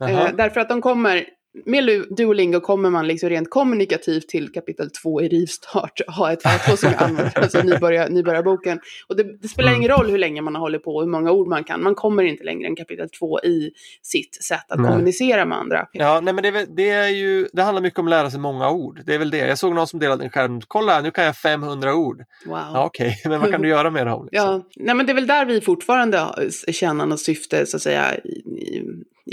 Eh, 0.10 0.36
därför 0.36 0.60
att 0.62 0.70
de 0.70 0.82
kommer 0.82 1.26
med 1.66 2.06
Duolingo 2.10 2.60
kommer 2.60 2.90
man 2.90 3.08
liksom 3.08 3.30
rent 3.30 3.50
kommunikativt 3.50 4.28
till 4.28 4.52
kapitel 4.52 4.90
2 4.92 5.22
i 5.22 5.28
rivstart, 5.28 6.02
ha 6.08 6.32
ett 6.32 6.44
A2 6.44 6.76
som 6.76 6.92
jag 6.92 7.04
använder, 7.04 7.40
alltså 7.40 7.62
nybörjar, 7.62 8.10
nybörjarboken. 8.10 8.80
Och 9.08 9.16
det, 9.16 9.42
det, 9.42 9.48
spelar 9.48 9.76
ingen 9.76 9.90
roll 9.90 10.10
hur 10.10 10.18
länge 10.18 10.42
man 10.42 10.56
har 10.56 10.62
hållit 10.62 10.84
på 10.84 10.96
och 10.96 11.02
hur 11.02 11.10
många 11.10 11.32
ord 11.32 11.48
man 11.48 11.64
kan, 11.64 11.84
man 11.84 11.96
kommer 11.96 12.24
inte 12.24 12.44
längre 12.44 12.68
än 12.68 12.76
kapitel 12.76 13.10
2 13.10 13.40
i 13.40 13.72
sitt 14.02 14.44
sätt 14.44 14.72
att 14.72 14.80
nej. 14.80 14.92
kommunicera 14.92 15.46
med 15.46 15.58
andra. 15.58 15.88
Ja, 15.92 16.20
nej 16.24 16.34
men 16.34 16.44
det, 16.44 16.66
det, 16.76 16.90
är 16.90 17.10
ju, 17.10 17.48
det 17.54 17.62
handlar 17.62 17.82
mycket 17.82 18.00
om 18.00 18.06
att 18.06 18.10
lära 18.10 18.32
sig 18.32 18.40
många 18.40 18.70
ord, 18.72 19.02
det 19.06 19.14
är 19.14 19.20
väl 19.20 19.32
det. 19.32 19.48
Jag 19.48 19.58
såg 19.58 19.76
någon 19.76 19.88
som 19.88 20.00
delade 20.00 20.24
en 20.24 20.30
skärm, 20.30 20.62
kolla 20.68 21.02
nu 21.02 21.12
kan 21.12 21.24
jag 21.24 21.36
500 21.36 21.96
ord. 21.96 22.24
Wow. 22.46 22.58
Ja, 22.74 22.86
Okej, 22.86 23.08
okay. 23.08 23.16
men 23.30 23.42
vad 23.42 23.52
kan 23.52 23.62
du 23.62 23.70
göra 23.70 23.90
med 23.90 24.08
dem? 24.08 24.28
Liksom? 24.32 24.50
Ja, 24.50 24.64
nej 24.76 24.96
men 24.96 25.06
det 25.06 25.12
är 25.12 25.16
väl 25.16 25.28
där 25.28 25.46
vi 25.46 25.62
fortfarande 25.62 26.28
känner 26.72 27.06
något 27.06 27.20
syfte, 27.20 27.66
så 27.66 27.78
att 27.78 27.84
säga, 27.84 28.18
i, 28.18 28.30
i 28.30 28.84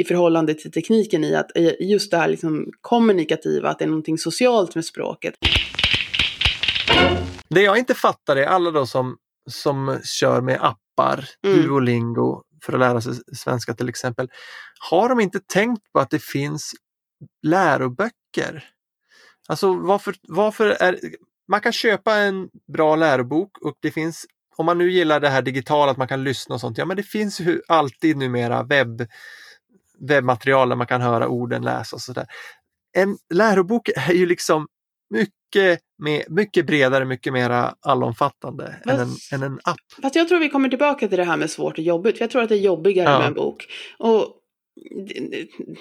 förhållande 0.04 0.54
till 0.54 0.72
tekniken 0.72 1.24
i 1.24 1.34
att 1.34 1.50
just 1.80 2.10
det 2.10 2.16
här 2.16 2.28
liksom 2.28 2.70
kommunikativa, 2.80 3.68
att 3.70 3.78
det 3.78 3.84
är 3.84 3.88
någonting 3.88 4.18
socialt 4.18 4.74
med 4.74 4.84
språket. 4.84 5.34
Det 7.48 7.62
jag 7.62 7.78
inte 7.78 7.94
fattar 7.94 8.36
är 8.36 8.46
alla 8.46 8.70
då 8.70 8.86
som, 8.86 9.16
som 9.50 9.98
kör 10.04 10.40
med 10.40 10.58
appar, 10.62 11.28
mm. 11.46 11.62
Duolingo, 11.62 12.42
för 12.62 12.72
att 12.72 12.78
lära 12.78 13.00
sig 13.00 13.12
svenska 13.32 13.74
till 13.74 13.88
exempel. 13.88 14.28
Har 14.90 15.08
de 15.08 15.20
inte 15.20 15.40
tänkt 15.40 15.92
på 15.92 16.00
att 16.00 16.10
det 16.10 16.22
finns 16.22 16.72
läroböcker? 17.42 18.64
Alltså 19.48 19.74
varför, 19.74 20.14
varför 20.22 20.66
är... 20.68 20.98
Man 21.48 21.60
kan 21.60 21.72
köpa 21.72 22.14
en 22.14 22.48
bra 22.72 22.96
lärobok 22.96 23.58
och 23.58 23.74
det 23.80 23.90
finns 23.90 24.26
om 24.56 24.66
man 24.66 24.78
nu 24.78 24.92
gillar 24.92 25.20
det 25.20 25.28
här 25.28 25.42
digitala, 25.42 25.90
att 25.90 25.96
man 25.96 26.08
kan 26.08 26.24
lyssna 26.24 26.54
och 26.54 26.60
sånt, 26.60 26.78
ja 26.78 26.84
men 26.84 26.96
det 26.96 27.02
finns 27.02 27.40
ju 27.40 27.62
alltid 27.68 28.16
numera 28.16 28.62
webb 28.62 29.06
webbmaterial 30.00 30.68
där 30.68 30.76
man 30.76 30.86
kan 30.86 31.00
höra 31.00 31.28
orden 31.28 31.62
läsas 31.62 32.04
sådär. 32.04 32.26
En 32.96 33.16
lärobok 33.34 33.88
är 33.88 34.12
ju 34.12 34.26
liksom 34.26 34.66
mycket, 35.10 35.80
med, 35.98 36.24
mycket 36.28 36.66
bredare, 36.66 37.04
mycket 37.04 37.32
mer 37.32 37.72
allomfattande 37.80 38.76
än 38.84 39.00
en, 39.00 39.08
än 39.32 39.42
en 39.42 39.60
app. 39.64 39.76
Fast 40.02 40.16
jag 40.16 40.28
tror 40.28 40.38
vi 40.38 40.48
kommer 40.48 40.68
tillbaka 40.68 41.08
till 41.08 41.18
det 41.18 41.24
här 41.24 41.36
med 41.36 41.50
svårt 41.50 41.78
och 41.78 41.84
jobbigt. 41.84 42.20
Jag 42.20 42.30
tror 42.30 42.42
att 42.42 42.48
det 42.48 42.54
är 42.54 42.60
jobbigare 42.60 43.10
ja. 43.10 43.18
med 43.18 43.26
en 43.26 43.34
bok. 43.34 43.66
Och 43.98 44.42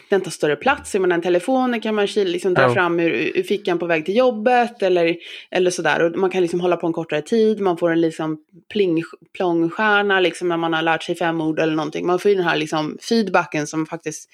den 0.10 0.22
tar 0.22 0.32
större 0.32 0.56
plats. 0.56 0.94
Men 0.94 1.12
en 1.12 1.22
telefon 1.22 1.82
kan 1.82 1.96
man 1.96 2.06
liksom 2.06 2.54
dra 2.54 2.62
ja. 2.62 2.74
fram 2.74 3.00
ur, 3.00 3.38
ur 3.38 3.44
fickan 3.44 3.80
på 3.80 3.86
väg 3.86 4.06
till 4.06 4.16
jobbet 4.16 4.84
eller, 4.84 5.18
eller 5.52 5.72
sådär. 5.72 6.02
Och 6.02 6.20
man 6.20 6.30
kan 6.30 6.42
liksom 6.42 6.60
hålla 6.60 6.78
på 6.78 6.88
en 6.88 6.94
kortare 6.94 7.22
tid. 7.22 7.60
Man 7.60 7.78
får 7.78 7.92
en 7.92 8.02
liksom 8.02 8.38
pling, 8.72 9.04
plongstjärna 9.34 10.20
liksom 10.20 10.50
när 10.50 10.58
man 10.58 10.74
har 10.74 10.82
lärt 10.82 11.04
sig 11.04 11.16
fem 11.16 11.42
ord 11.42 11.60
eller 11.60 11.76
någonting. 11.76 12.06
Man 12.06 12.20
får 12.20 12.32
ju 12.32 12.38
den 12.38 12.46
här 12.46 12.58
liksom 12.58 12.98
feedbacken 13.10 13.68
som 13.68 13.86
faktiskt 13.86 14.30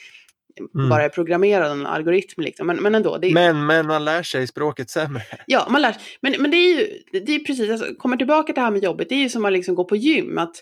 mm. 0.76 0.90
bara 0.90 1.04
är 1.04 1.10
programmerad, 1.10 1.72
en 1.72 1.86
algoritm 1.86 2.42
liksom. 2.42 2.68
Men, 2.68 2.78
men 2.78 2.96
ändå. 2.96 3.16
Är... 3.16 3.34
men, 3.34 3.66
men 3.66 3.88
man 3.88 4.06
lär 4.06 4.24
sig 4.24 4.48
språket 4.48 4.90
sämre. 4.90 5.22
Ja, 5.46 5.68
man 5.70 5.82
lär 5.82 5.92
sig. 5.92 6.02
Men, 6.22 6.36
men 6.40 6.52
det 6.52 6.58
är 6.58 6.80
ju, 6.80 6.88
det 7.12 7.36
är 7.36 7.40
precis, 7.40 7.72
alltså, 7.72 7.86
kommer 7.98 8.18
tillbaka 8.18 8.46
till 8.46 8.56
det 8.56 8.62
här 8.62 8.72
med 8.72 8.84
jobbet, 8.84 9.10
det 9.10 9.16
är 9.16 9.20
ju 9.20 9.30
som 9.30 9.46
att 9.46 9.54
liksom 9.54 9.76
gå 9.76 9.84
på 9.84 9.96
gym. 9.96 10.38
Att, 10.38 10.56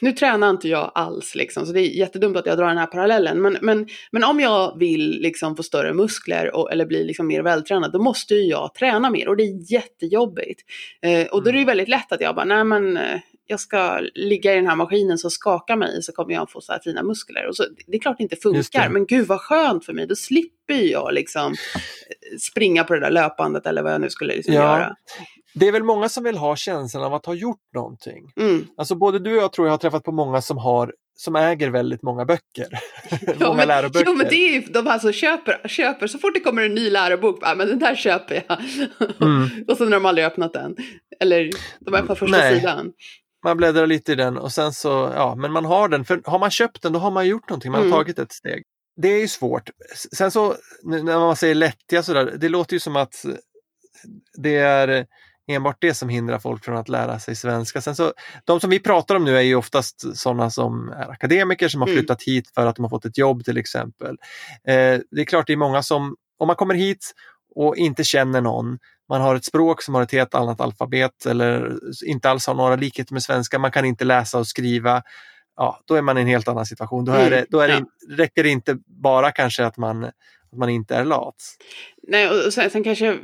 nu 0.00 0.12
tränar 0.12 0.50
inte 0.50 0.68
jag 0.68 0.92
alls 0.94 1.34
liksom, 1.34 1.66
så 1.66 1.72
det 1.72 1.80
är 1.80 1.98
jättedumt 1.98 2.36
att 2.36 2.46
jag 2.46 2.58
drar 2.58 2.68
den 2.68 2.78
här 2.78 2.86
parallellen. 2.86 3.42
Men, 3.42 3.58
men, 3.60 3.88
men 4.10 4.24
om 4.24 4.40
jag 4.40 4.78
vill 4.78 5.20
liksom 5.20 5.56
få 5.56 5.62
större 5.62 5.94
muskler 5.94 6.56
och, 6.56 6.72
eller 6.72 6.86
bli 6.86 7.04
liksom 7.04 7.26
mer 7.26 7.42
vältränad, 7.42 7.92
då 7.92 8.02
måste 8.02 8.34
ju 8.34 8.42
jag 8.50 8.74
träna 8.74 9.10
mer 9.10 9.28
och 9.28 9.36
det 9.36 9.42
är 9.42 9.72
jättejobbigt. 9.72 10.60
Eh, 11.02 11.26
och 11.26 11.42
då 11.42 11.48
är 11.48 11.52
det 11.52 11.58
ju 11.58 11.62
mm. 11.62 11.66
väldigt 11.66 11.88
lätt 11.88 12.12
att 12.12 12.20
jag 12.20 12.34
bara, 12.34 12.44
nej 12.44 12.64
men 12.64 12.96
eh, 12.96 13.20
jag 13.46 13.60
ska 13.60 14.00
ligga 14.14 14.52
i 14.52 14.56
den 14.56 14.66
här 14.66 14.76
maskinen 14.76 15.18
som 15.18 15.30
skakar 15.30 15.76
mig 15.76 16.02
så 16.02 16.12
kommer 16.12 16.34
jag 16.34 16.50
få 16.50 16.60
så 16.60 16.72
här 16.72 16.80
fina 16.84 17.02
muskler. 17.02 17.46
Och 17.48 17.56
så, 17.56 17.64
det 17.86 17.96
är 17.96 18.00
klart 18.00 18.16
det 18.18 18.22
inte 18.22 18.36
funkar, 18.36 18.88
men 18.88 19.06
gud 19.06 19.26
vad 19.26 19.40
skönt 19.40 19.84
för 19.84 19.92
mig. 19.92 20.06
Då 20.06 20.16
slipper 20.16 20.74
jag 20.74 21.14
liksom 21.14 21.52
eh, 21.52 22.38
springa 22.38 22.84
på 22.84 22.94
det 22.94 23.00
där 23.00 23.10
löpandet 23.10 23.66
eller 23.66 23.82
vad 23.82 23.92
jag 23.92 24.00
nu 24.00 24.10
skulle 24.10 24.34
liksom 24.34 24.54
ja. 24.54 24.62
göra. 24.62 24.96
Det 25.54 25.68
är 25.68 25.72
väl 25.72 25.82
många 25.82 26.08
som 26.08 26.24
vill 26.24 26.36
ha 26.36 26.56
känslan 26.56 27.04
av 27.04 27.14
att 27.14 27.26
ha 27.26 27.34
gjort 27.34 27.72
någonting. 27.74 28.32
Mm. 28.36 28.66
Alltså 28.76 28.94
både 28.94 29.18
du 29.18 29.36
och 29.36 29.42
jag 29.42 29.52
tror 29.52 29.66
jag 29.66 29.72
har 29.72 29.78
träffat 29.78 30.04
på 30.04 30.12
många 30.12 30.42
som 30.42 30.58
har 30.58 30.94
som 31.16 31.36
äger 31.36 31.70
väldigt 31.70 32.02
många 32.02 32.24
böcker. 32.24 32.66
Ja, 33.26 33.34
många 33.40 33.56
men, 33.56 33.68
läroböcker. 33.68 34.06
Jo 34.06 34.14
men 34.14 34.26
det 34.28 34.34
är 34.34 34.52
ju 34.52 34.60
de 34.60 34.86
alltså 34.86 35.12
köper, 35.12 35.68
köper, 35.68 36.06
så 36.06 36.18
fort 36.18 36.34
det 36.34 36.40
kommer 36.40 36.62
en 36.62 36.74
ny 36.74 36.90
lärobok, 36.90 37.40
bara, 37.40 37.54
men 37.54 37.68
den 37.68 37.78
där 37.78 37.94
köper 37.94 38.44
jag. 38.48 38.58
Mm. 39.20 39.64
och 39.68 39.76
så 39.76 39.84
när 39.84 39.90
de 39.90 40.06
aldrig 40.06 40.26
öppnat 40.26 40.52
den. 40.52 40.76
Eller 41.20 41.50
de 41.80 41.94
öppnar 41.94 42.14
första 42.14 42.36
Nej. 42.36 42.60
sidan 42.60 42.92
man 43.44 43.56
bläddrar 43.56 43.86
lite 43.86 44.12
i 44.12 44.14
den 44.14 44.38
och 44.38 44.52
sen 44.52 44.72
så, 44.72 45.12
ja, 45.14 45.34
men 45.34 45.52
man 45.52 45.64
har 45.64 45.88
den. 45.88 46.04
För 46.04 46.22
har 46.24 46.38
man 46.38 46.50
köpt 46.50 46.82
den 46.82 46.92
då 46.92 46.98
har 46.98 47.10
man 47.10 47.26
gjort 47.26 47.48
någonting, 47.48 47.72
man 47.72 47.80
har 47.80 47.86
mm. 47.86 47.98
tagit 47.98 48.18
ett 48.18 48.32
steg. 48.32 48.62
Det 48.96 49.08
är 49.08 49.20
ju 49.20 49.28
svårt. 49.28 49.70
Sen 50.16 50.30
så 50.30 50.54
när 50.82 51.02
man 51.02 51.36
säger 51.36 51.54
lättja 51.54 52.02
sådär, 52.02 52.34
det 52.36 52.48
låter 52.48 52.74
ju 52.74 52.80
som 52.80 52.96
att 52.96 53.24
det 54.42 54.56
är 54.56 55.06
enbart 55.46 55.76
det 55.80 55.94
som 55.94 56.08
hindrar 56.08 56.38
folk 56.38 56.64
från 56.64 56.76
att 56.76 56.88
lära 56.88 57.18
sig 57.18 57.36
svenska. 57.36 57.80
Sen 57.80 57.96
så, 57.96 58.12
de 58.44 58.60
som 58.60 58.70
vi 58.70 58.80
pratar 58.80 59.14
om 59.14 59.24
nu 59.24 59.36
är 59.36 59.40
ju 59.40 59.54
oftast 59.54 60.16
sådana 60.18 60.50
som 60.50 60.88
är 60.88 61.10
akademiker 61.10 61.68
som 61.68 61.80
har 61.80 61.88
mm. 61.88 61.98
flyttat 61.98 62.26
mm. 62.26 62.34
hit 62.34 62.50
för 62.54 62.66
att 62.66 62.76
de 62.76 62.82
har 62.82 62.90
fått 62.90 63.04
ett 63.04 63.18
jobb 63.18 63.44
till 63.44 63.58
exempel. 63.58 64.16
Eh, 64.68 65.00
det 65.10 65.20
är 65.20 65.24
klart 65.24 65.46
det 65.46 65.52
är 65.52 65.56
många 65.56 65.82
som, 65.82 66.16
om 66.38 66.46
man 66.46 66.56
kommer 66.56 66.74
hit 66.74 67.12
och 67.54 67.76
inte 67.76 68.04
känner 68.04 68.40
någon, 68.40 68.78
man 69.08 69.20
har 69.20 69.34
ett 69.34 69.44
språk 69.44 69.82
som 69.82 69.94
har 69.94 70.02
ett 70.02 70.12
helt 70.12 70.34
annat 70.34 70.60
alfabet 70.60 71.26
eller 71.26 71.78
inte 72.06 72.30
alls 72.30 72.46
har 72.46 72.54
några 72.54 72.76
likheter 72.76 73.12
med 73.12 73.22
svenska, 73.22 73.58
man 73.58 73.70
kan 73.70 73.84
inte 73.84 74.04
läsa 74.04 74.38
och 74.38 74.46
skriva. 74.46 75.02
Ja, 75.56 75.80
då 75.84 75.94
är 75.94 76.02
man 76.02 76.18
i 76.18 76.20
en 76.20 76.26
helt 76.26 76.48
annan 76.48 76.66
situation. 76.66 77.04
Då, 77.04 77.12
är 77.12 77.30
det, 77.30 77.46
då 77.48 77.60
är 77.60 77.68
det, 77.68 77.84
räcker 78.16 78.42
det 78.42 78.48
inte 78.48 78.78
bara 78.86 79.32
kanske 79.32 79.66
att 79.66 79.76
man, 79.76 80.04
att 80.04 80.58
man 80.58 80.68
inte 80.68 80.96
är 80.96 81.04
lat. 81.04 81.36
Nej, 82.08 82.28
och 82.28 82.52
sen, 82.52 82.70
sen 82.70 82.84
kanske 82.84 83.18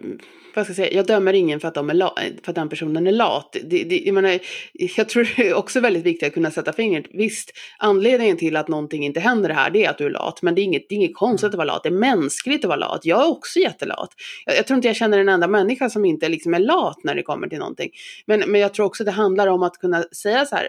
vad 0.54 0.64
ska 0.64 0.70
jag 0.70 0.76
säga, 0.76 0.92
jag 0.92 1.06
dömer 1.06 1.32
ingen 1.32 1.60
för 1.60 1.68
att, 1.68 1.74
de 1.74 1.90
är 1.90 1.94
la, 1.94 2.14
för 2.42 2.50
att 2.52 2.54
den 2.54 2.68
personen 2.68 3.06
är 3.06 3.12
lat. 3.12 3.56
Det, 3.64 3.84
det, 3.84 3.98
jag, 3.98 4.14
menar, 4.14 4.38
jag 4.72 5.08
tror 5.08 5.28
det 5.36 5.48
är 5.48 5.54
också 5.54 5.80
väldigt 5.80 6.02
viktigt 6.02 6.26
att 6.26 6.34
kunna 6.34 6.50
sätta 6.50 6.72
fingret. 6.72 7.04
Visst, 7.10 7.52
anledningen 7.78 8.36
till 8.36 8.56
att 8.56 8.68
någonting 8.68 9.04
inte 9.04 9.20
händer 9.20 9.50
här, 9.50 9.70
det 9.70 9.84
är 9.84 9.90
att 9.90 9.98
du 9.98 10.06
är 10.06 10.10
lat. 10.10 10.42
Men 10.42 10.54
det 10.54 10.60
är 10.60 10.62
inget, 10.62 10.88
det 10.88 10.94
är 10.94 10.96
inget 10.96 11.16
konstigt 11.16 11.48
att 11.48 11.54
vara 11.54 11.64
lat, 11.64 11.82
det 11.82 11.88
är 11.88 11.90
mänskligt 11.90 12.64
att 12.64 12.68
vara 12.68 12.78
lat. 12.78 13.00
Jag 13.04 13.20
är 13.20 13.30
också 13.30 13.58
jättelat. 13.58 14.10
Jag, 14.46 14.56
jag 14.56 14.66
tror 14.66 14.76
inte 14.76 14.88
jag 14.88 14.96
känner 14.96 15.18
en 15.18 15.28
enda 15.28 15.48
människa 15.48 15.90
som 15.90 16.04
inte 16.04 16.28
liksom 16.28 16.54
är 16.54 16.58
lat 16.58 17.04
när 17.04 17.14
det 17.14 17.22
kommer 17.22 17.48
till 17.48 17.58
någonting. 17.58 17.90
Men, 18.26 18.40
men 18.40 18.60
jag 18.60 18.74
tror 18.74 18.86
också 18.86 19.04
det 19.04 19.10
handlar 19.10 19.46
om 19.46 19.62
att 19.62 19.78
kunna 19.78 20.02
säga 20.02 20.46
så 20.46 20.56
här, 20.56 20.68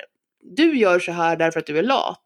du 0.56 0.78
gör 0.78 1.00
så 1.00 1.12
här 1.12 1.36
därför 1.36 1.60
att 1.60 1.66
du 1.66 1.78
är 1.78 1.84
lat. 1.84 2.24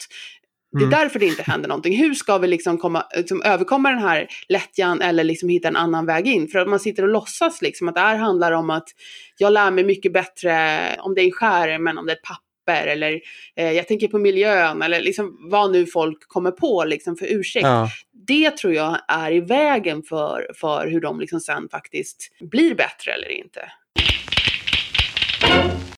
Det 0.79 0.83
är 0.83 0.87
mm. 0.87 0.99
därför 0.99 1.19
det 1.19 1.25
inte 1.25 1.43
händer 1.43 1.67
någonting. 1.67 1.97
Hur 1.97 2.13
ska 2.13 2.37
vi 2.37 2.47
liksom, 2.47 2.77
komma, 2.77 3.05
liksom 3.15 3.41
överkomma 3.41 3.89
den 3.89 3.99
här 3.99 4.27
lättjan 4.49 5.01
eller 5.01 5.23
liksom 5.23 5.49
hitta 5.49 5.67
en 5.67 5.75
annan 5.75 6.05
väg 6.05 6.27
in? 6.27 6.47
För 6.47 6.59
att 6.59 6.67
man 6.67 6.79
sitter 6.79 7.03
och 7.03 7.09
låtsas 7.09 7.61
liksom 7.61 7.87
att 7.87 7.95
det 7.95 8.01
här 8.01 8.15
handlar 8.15 8.51
om 8.51 8.69
att 8.69 8.89
jag 9.37 9.53
lär 9.53 9.71
mig 9.71 9.83
mycket 9.83 10.13
bättre 10.13 10.79
om 10.99 11.15
det 11.15 11.21
är 11.21 11.25
en 11.25 11.31
skärm 11.31 11.87
än 11.87 11.97
om 11.97 12.05
det 12.05 12.11
är 12.11 12.15
ett 12.15 12.21
papper 12.21 12.87
eller 12.87 13.21
eh, 13.55 13.71
jag 13.71 13.87
tänker 13.87 14.07
på 14.07 14.19
miljön 14.19 14.81
eller 14.81 15.01
liksom 15.01 15.49
vad 15.51 15.71
nu 15.71 15.85
folk 15.85 16.27
kommer 16.27 16.51
på 16.51 16.83
liksom 16.83 17.15
för 17.15 17.25
ursäkt. 17.25 17.65
Ja. 17.65 17.89
Det 18.27 18.57
tror 18.57 18.73
jag 18.73 18.97
är 19.07 19.31
i 19.31 19.39
vägen 19.39 20.03
för, 20.03 20.47
för 20.55 20.87
hur 20.87 21.01
de 21.01 21.19
liksom 21.19 21.39
sen 21.39 21.69
faktiskt 21.69 22.31
blir 22.39 22.75
bättre 22.75 23.11
eller 23.11 23.31
inte 23.31 23.71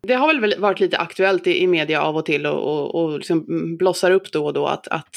Det 0.07 0.13
har 0.13 0.39
väl 0.39 0.59
varit 0.59 0.79
lite 0.79 0.97
aktuellt 0.97 1.47
i, 1.47 1.57
i 1.57 1.67
media 1.67 2.01
av 2.01 2.17
och 2.17 2.25
till 2.25 2.45
och, 2.45 2.63
och, 2.63 2.95
och 2.95 3.17
liksom 3.17 3.45
blossar 3.77 4.11
upp 4.11 4.31
då 4.31 4.45
och 4.45 4.53
då 4.53 4.65
att, 4.65 4.87
att 4.87 5.15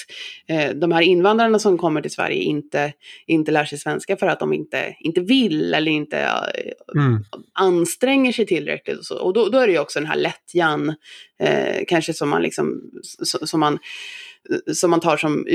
eh, 0.49 0.71
de 0.71 0.93
här 0.93 1.03
invandrarna 1.03 1.59
som 1.59 1.79
kommer 1.79 2.03
till 2.03 2.11
Sverige 2.11 2.43
inte, 2.43 2.93
inte 3.27 3.53
lär 3.53 3.65
sig 3.65 3.79
svenska 3.79 4.17
för 4.17 4.27
att 4.27 4.41
de 4.41 4.53
inte, 4.53 4.97
inte 5.01 5.21
vill 5.21 5.75
eller 5.75 5.91
inte 5.91 6.19
eh, 6.21 7.01
mm. 7.03 7.25
anstränger 7.53 8.33
sig 8.33 8.47
tillräckligt. 8.47 8.99
Och, 8.99 9.05
så. 9.05 9.19
och 9.19 9.33
då, 9.33 9.49
då 9.49 9.59
är 9.59 9.67
det 9.67 9.73
ju 9.73 9.79
också 9.79 9.99
den 9.99 10.09
här 10.09 10.17
lättjan, 10.17 10.95
eh, 11.41 11.85
kanske 11.89 12.15
som 12.15 12.29
man 12.29 12.43
liksom, 12.43 12.81
som 13.23 13.61
man, 13.61 13.79
som 14.73 14.91
man 14.91 15.01
tar 15.01 15.17
som 15.17 15.47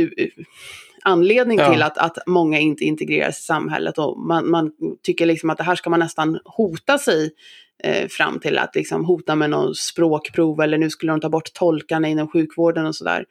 anledning 1.06 1.60
ja. 1.60 1.71
till 1.71 1.84
att, 1.84 1.98
att 1.98 2.17
många 2.26 2.60
inte 2.60 2.84
integreras 2.84 3.39
i 3.39 3.43
samhället 3.43 3.98
och 3.98 4.19
man, 4.19 4.50
man 4.50 4.71
tycker 5.04 5.26
liksom 5.26 5.50
att 5.50 5.58
det 5.58 5.63
här 5.63 5.76
ska 5.76 5.89
man 5.89 6.00
nästan 6.00 6.39
hota 6.45 6.98
sig 6.98 7.32
eh, 7.84 8.08
fram 8.08 8.40
till 8.40 8.58
att 8.58 8.76
liksom 8.76 9.06
hota 9.06 9.36
med 9.36 9.50
någon 9.50 9.76
språkprov 9.76 10.62
eller 10.62 10.78
nu 10.78 10.90
skulle 10.90 11.12
de 11.12 11.22
ta 11.22 11.30
bort 11.30 11.54
tolkarna 11.54 12.08
inom 12.08 12.28
sjukvården 12.28 12.86
och 12.86 12.96
sådär. 12.96 13.26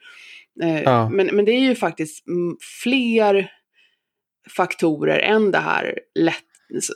Eh, 0.63 0.81
ja. 0.81 1.09
men, 1.09 1.27
men 1.27 1.45
det 1.45 1.51
är 1.51 1.59
ju 1.59 1.75
faktiskt 1.75 2.25
fler 2.83 3.51
faktorer 4.49 5.19
än 5.19 5.51
det 5.51 5.57
här 5.57 5.99
lätt 6.19 6.43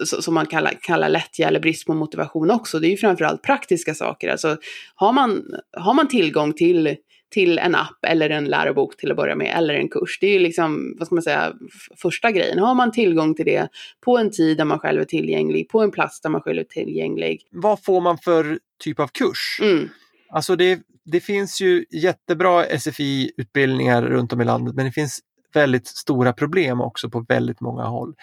som 0.03 0.33
man 0.33 0.45
kallar, 0.45 0.73
kallar 0.81 1.09
lättja 1.09 1.47
eller 1.47 1.59
brist 1.59 1.85
på 1.85 1.93
motivation 1.93 2.51
också. 2.51 2.79
Det 2.79 2.87
är 2.87 2.91
ju 2.91 2.97
framförallt 2.97 3.43
praktiska 3.43 3.93
saker. 3.93 4.29
Alltså, 4.29 4.57
har, 4.95 5.13
man, 5.13 5.45
har 5.77 5.93
man 5.93 6.07
tillgång 6.07 6.53
till 6.53 6.95
till 7.29 7.59
en 7.59 7.75
app 7.75 8.05
eller 8.07 8.29
en 8.29 8.45
lärobok 8.45 8.97
till 8.97 9.11
att 9.11 9.17
börja 9.17 9.35
med, 9.35 9.57
eller 9.57 9.73
en 9.73 9.89
kurs. 9.89 10.17
Det 10.21 10.27
är 10.27 10.33
ju 10.33 10.39
liksom, 10.39 10.95
vad 10.99 11.07
ska 11.07 11.15
man 11.15 11.21
säga, 11.21 11.53
första 11.97 12.31
grejen. 12.31 12.59
Har 12.59 12.75
man 12.75 12.91
tillgång 12.91 13.35
till 13.35 13.45
det 13.45 13.67
på 14.01 14.17
en 14.17 14.31
tid 14.31 14.57
där 14.57 14.65
man 14.65 14.79
själv 14.79 15.01
är 15.01 15.05
tillgänglig, 15.05 15.69
på 15.69 15.81
en 15.81 15.91
plats 15.91 16.21
där 16.21 16.29
man 16.29 16.41
själv 16.41 16.59
är 16.59 16.63
tillgänglig. 16.63 17.41
Vad 17.51 17.83
får 17.83 18.01
man 18.01 18.17
för 18.17 18.59
typ 18.83 18.99
av 18.99 19.07
kurs? 19.07 19.59
Mm. 19.61 19.89
Alltså 20.29 20.55
det, 20.55 20.79
det 21.05 21.19
finns 21.19 21.61
ju 21.61 21.85
jättebra 21.89 22.79
SFI-utbildningar 22.79 24.01
runt 24.01 24.33
om 24.33 24.41
i 24.41 24.45
landet, 24.45 24.75
men 24.75 24.85
det 24.85 24.91
finns 24.91 25.19
väldigt 25.53 25.87
stora 25.87 26.33
problem 26.33 26.81
också 26.81 27.09
på 27.09 27.25
väldigt 27.29 27.61
många 27.61 27.83
håll. 27.83 28.15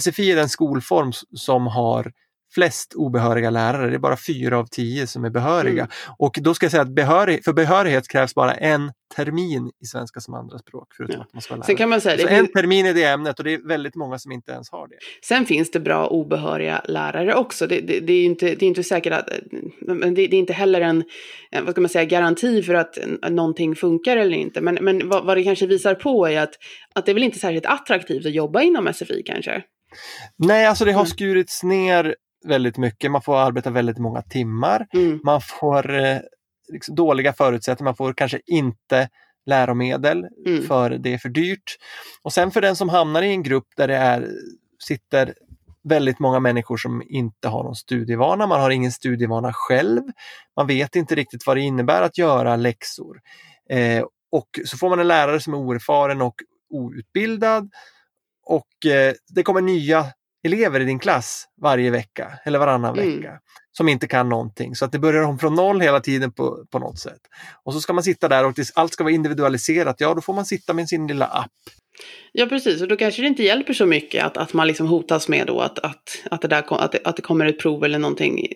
SFI 0.00 0.32
är 0.32 0.36
den 0.36 0.48
skolform 0.48 1.12
som 1.32 1.66
har 1.66 2.12
flest 2.54 2.94
obehöriga 2.94 3.50
lärare. 3.50 3.90
Det 3.90 3.96
är 3.96 3.98
bara 3.98 4.16
fyra 4.16 4.58
av 4.58 4.66
tio 4.66 5.06
som 5.06 5.24
är 5.24 5.30
behöriga. 5.30 5.82
Mm. 5.82 5.88
Och 6.18 6.38
då 6.40 6.54
ska 6.54 6.64
jag 6.64 6.70
säga 6.70 6.82
att 6.82 6.94
behörig, 6.94 7.44
för 7.44 7.52
behörighet 7.52 8.08
krävs 8.08 8.34
bara 8.34 8.54
en 8.54 8.92
termin 9.16 9.70
i 9.82 9.86
svenska 9.86 10.20
som 10.20 10.34
andraspråk. 10.34 10.88
Ja. 10.98 11.20
att 11.20 11.32
man 11.32 11.42
ska 11.42 11.54
lära. 11.54 11.64
Sen 11.64 11.76
kan 11.76 11.88
man 11.88 12.00
säga, 12.00 12.18
Så 12.18 12.28
en 12.28 12.46
termin 12.46 12.86
i 12.86 12.92
det 12.92 13.04
ämnet 13.04 13.38
och 13.38 13.44
det 13.44 13.54
är 13.54 13.68
väldigt 13.68 13.94
många 13.94 14.18
som 14.18 14.32
inte 14.32 14.52
ens 14.52 14.70
har 14.70 14.88
det. 14.88 14.94
Sen 15.24 15.46
finns 15.46 15.70
det 15.70 15.80
bra 15.80 16.06
obehöriga 16.06 16.82
lärare 16.88 17.34
också. 17.34 17.66
Det, 17.66 17.80
det, 17.80 18.00
det 18.00 18.12
är, 18.12 18.24
inte, 18.24 18.46
det 18.46 18.64
är 18.64 18.68
inte 18.68 18.84
säkert 18.84 19.12
att, 19.12 19.28
men 19.80 20.14
det, 20.14 20.26
det, 20.26 20.36
är 20.36 20.40
inte 20.40 20.52
heller 20.52 20.80
en, 20.80 21.04
vad 21.62 21.70
ska 21.70 21.80
man 21.80 21.88
säga, 21.88 22.04
garanti 22.04 22.62
för 22.62 22.74
att 22.74 22.98
någonting 23.30 23.76
funkar 23.76 24.16
eller 24.16 24.36
inte. 24.36 24.60
Men, 24.60 24.78
men 24.80 25.08
vad, 25.08 25.24
vad 25.24 25.36
det 25.36 25.44
kanske 25.44 25.66
visar 25.66 25.94
på 25.94 26.26
är 26.26 26.40
att, 26.40 26.54
att 26.94 27.06
det 27.06 27.12
är 27.12 27.14
väl 27.14 27.22
inte 27.22 27.38
särskilt 27.38 27.66
attraktivt 27.66 28.26
att 28.26 28.34
jobba 28.34 28.62
inom 28.62 28.92
SFI 28.94 29.22
kanske. 29.26 29.62
Nej, 30.36 30.66
alltså 30.66 30.84
det 30.84 30.92
har 30.92 31.00
mm. 31.00 31.10
skurits 31.10 31.62
ner 31.62 32.14
väldigt 32.44 32.76
mycket. 32.78 33.10
Man 33.10 33.22
får 33.22 33.36
arbeta 33.36 33.70
väldigt 33.70 33.98
många 33.98 34.22
timmar. 34.22 34.86
Mm. 34.92 35.20
Man 35.24 35.40
får 35.40 35.94
eh, 35.94 36.18
liksom, 36.72 36.94
dåliga 36.94 37.32
förutsättningar. 37.32 37.88
Man 37.88 37.96
får 37.96 38.12
kanske 38.12 38.40
inte 38.46 39.08
läromedel 39.46 40.26
mm. 40.46 40.62
för 40.62 40.90
det 40.90 41.14
är 41.14 41.18
för 41.18 41.28
dyrt. 41.28 41.76
Och 42.22 42.32
sen 42.32 42.50
för 42.50 42.60
den 42.60 42.76
som 42.76 42.88
hamnar 42.88 43.22
i 43.22 43.28
en 43.28 43.42
grupp 43.42 43.68
där 43.76 43.88
det 43.88 43.96
är, 43.96 44.30
sitter 44.78 45.34
väldigt 45.88 46.18
många 46.18 46.40
människor 46.40 46.76
som 46.76 47.02
inte 47.06 47.48
har 47.48 47.64
någon 47.64 47.76
studievana. 47.76 48.46
Man 48.46 48.60
har 48.60 48.70
ingen 48.70 48.92
studievana 48.92 49.52
själv. 49.52 50.02
Man 50.56 50.66
vet 50.66 50.96
inte 50.96 51.14
riktigt 51.14 51.46
vad 51.46 51.56
det 51.56 51.60
innebär 51.60 52.02
att 52.02 52.18
göra 52.18 52.56
läxor. 52.56 53.20
Eh, 53.70 54.04
och 54.32 54.48
så 54.64 54.76
får 54.76 54.90
man 54.90 55.00
en 55.00 55.08
lärare 55.08 55.40
som 55.40 55.54
är 55.54 55.58
oerfaren 55.58 56.22
och 56.22 56.34
outbildad 56.70 57.70
och 58.46 58.86
eh, 58.86 59.14
det 59.28 59.42
kommer 59.42 59.60
nya 59.60 60.06
elever 60.44 60.80
i 60.80 60.84
din 60.84 60.98
klass 60.98 61.48
varje 61.62 61.90
vecka 61.90 62.32
eller 62.44 62.58
varannan 62.58 62.98
mm. 62.98 63.16
vecka 63.16 63.38
som 63.76 63.88
inte 63.88 64.08
kan 64.08 64.28
någonting. 64.28 64.76
Så 64.76 64.84
att 64.84 64.92
det 64.92 64.98
börjar 64.98 65.22
om 65.22 65.38
från 65.38 65.54
noll 65.54 65.80
hela 65.80 66.00
tiden 66.00 66.32
på, 66.32 66.64
på 66.70 66.78
något 66.78 66.98
sätt. 66.98 67.20
Och 67.64 67.72
så 67.72 67.80
ska 67.80 67.92
man 67.92 68.04
sitta 68.04 68.28
där 68.28 68.46
och 68.46 68.54
allt 68.74 68.92
ska 68.92 69.04
vara 69.04 69.14
individualiserat. 69.14 69.96
Ja, 69.98 70.14
då 70.14 70.20
får 70.20 70.34
man 70.34 70.46
sitta 70.46 70.72
med 70.72 70.88
sin 70.88 71.06
lilla 71.06 71.26
app. 71.26 71.50
Ja, 72.32 72.46
precis. 72.46 72.82
Och 72.82 72.88
då 72.88 72.96
kanske 72.96 73.22
det 73.22 73.28
inte 73.28 73.42
hjälper 73.42 73.72
så 73.72 73.86
mycket 73.86 74.24
att, 74.24 74.36
att 74.36 74.52
man 74.52 74.66
liksom 74.66 74.86
hotas 74.86 75.28
med 75.28 75.46
då 75.46 75.60
att, 75.60 75.78
att, 75.78 76.22
att, 76.30 76.42
det 76.42 76.48
där, 76.48 76.64
att, 76.68 76.92
det, 76.92 76.98
att 77.04 77.16
det 77.16 77.22
kommer 77.22 77.46
ett 77.46 77.58
prov 77.58 77.84
eller 77.84 77.98
någonting 77.98 78.48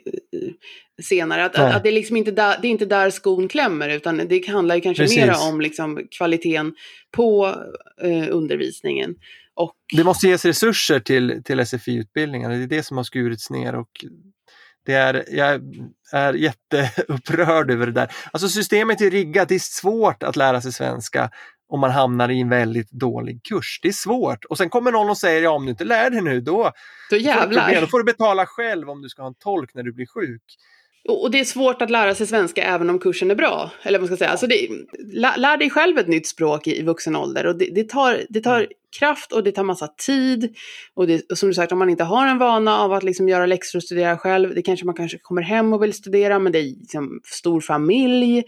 senare. 1.03 1.45
Att, 1.45 1.57
att, 1.59 1.75
att, 1.75 1.83
det, 1.83 1.89
är 1.89 1.93
liksom 1.93 2.17
inte 2.17 2.31
där, 2.31 2.57
det 2.63 2.69
är 2.69 2.71
inte 2.71 2.87
där 2.87 3.11
skon 3.11 3.49
klämmer, 3.49 3.89
utan 3.89 4.23
det 4.29 4.49
handlar 4.49 4.75
ju 4.75 4.81
kanske 4.81 5.17
mer 5.17 5.35
om 5.51 5.61
liksom 5.61 6.07
kvaliteten 6.11 6.75
på 7.17 7.55
eh, 8.03 8.27
undervisningen. 8.31 9.15
Och... 9.59 9.73
Det 9.97 10.05
måste 10.05 10.27
ges 10.27 10.45
resurser 10.45 11.01
till, 11.01 11.43
till 11.45 11.67
SFI-utbildningarna, 11.67 12.55
det 12.55 12.63
är 12.63 12.67
det 12.67 12.83
som 12.83 12.97
har 12.97 13.05
skurits 13.05 13.51
ner. 13.51 13.75
Och 13.75 13.91
det 14.87 14.95
är, 14.95 15.25
jag 15.29 15.61
är 16.13 16.35
jätteupprörd 16.35 17.71
över 17.71 17.87
det 17.87 17.93
där. 17.93 18.13
Alltså 18.33 18.49
systemet 18.49 19.01
är 19.01 19.11
riggat, 19.11 19.49
det 19.49 19.55
är 19.55 19.59
svårt 19.59 20.23
att 20.23 20.37
lära 20.37 20.61
sig 20.61 20.73
svenska 20.73 21.31
om 21.69 21.81
man 21.81 21.91
hamnar 21.91 22.29
i 22.29 22.41
en 22.41 22.49
väldigt 22.49 22.91
dålig 22.91 23.43
kurs. 23.43 23.81
Det 23.83 23.89
är 23.89 23.93
svårt. 23.93 24.45
Och 24.45 24.59
sen 24.59 24.71
kommer 24.71 24.93
någon 24.93 25.11
och 25.11 25.19
säger, 25.19 25.43
ja 25.43 25.51
om 25.51 25.65
du 25.65 25.71
inte 25.71 25.85
lär 25.85 26.11
dig 26.11 26.23
nu 26.23 26.41
då, 26.41 26.73
då, 27.11 27.17
jävlar. 27.17 27.81
Då 27.81 27.87
får 27.87 27.99
du 27.99 28.05
betala 28.05 28.47
själv 28.47 28.91
om 28.91 29.03
du 29.03 29.09
ska 29.09 29.23
ha 29.23 29.29
en 29.29 29.35
tolk 29.35 29.75
när 29.75 29.83
du 29.83 29.93
blir 29.93 30.07
sjuk. 30.07 30.43
Och 31.09 31.31
det 31.31 31.41
är 31.41 31.45
svårt 31.45 31.83
att 31.83 31.91
lära 31.91 32.15
sig 32.15 32.27
svenska 32.27 32.63
även 32.63 32.91
om 32.91 32.99
kursen 32.99 33.31
är 33.31 33.35
bra. 33.35 33.71
Eller 33.83 33.99
vad 33.99 34.11
man 34.11 34.17
ska 34.17 34.25
säga. 34.25 34.31
Alltså 34.31 34.47
det, 34.47 34.69
lär, 35.37 35.57
dig 35.57 35.71
själv 35.71 35.99
ett 35.99 36.09
nytt 36.09 36.27
språk 36.27 36.67
i, 36.67 36.79
i 36.79 36.83
vuxen 36.83 37.17
ålder. 37.17 37.47
Och 37.47 37.59
det, 37.59 37.71
det, 37.75 37.89
tar, 37.89 38.23
det 38.29 38.41
tar 38.41 38.59
mm 38.59 38.71
kraft 38.99 39.33
och 39.33 39.45
det 39.45 39.53
tar 39.53 39.65
massa 39.65 39.89
tid. 39.89 40.57
Och, 40.95 41.07
det, 41.07 41.31
och 41.31 41.39
som 41.39 41.49
du 41.49 41.55
sagt, 41.55 41.73
om 41.73 41.79
man 41.79 41.91
inte 41.91 42.05
har 42.05 42.27
en 42.27 42.39
vana 42.39 42.79
av 42.79 42.93
att 42.93 43.03
liksom 43.03 43.29
göra 43.29 43.47
läxor 43.47 43.79
och 43.79 43.83
studera 43.83 44.19
själv. 44.19 44.55
Det 44.55 44.63
kanske 44.63 44.87
man 44.87 44.95
kanske 44.95 45.19
kommer 45.19 45.43
hem 45.43 45.73
och 45.73 45.83
vill 45.83 45.93
studera, 45.93 46.39
men 46.39 46.53
det 46.53 46.59
är 46.59 46.63
liksom 46.63 47.21
stor 47.25 47.61
familj. 47.61 48.39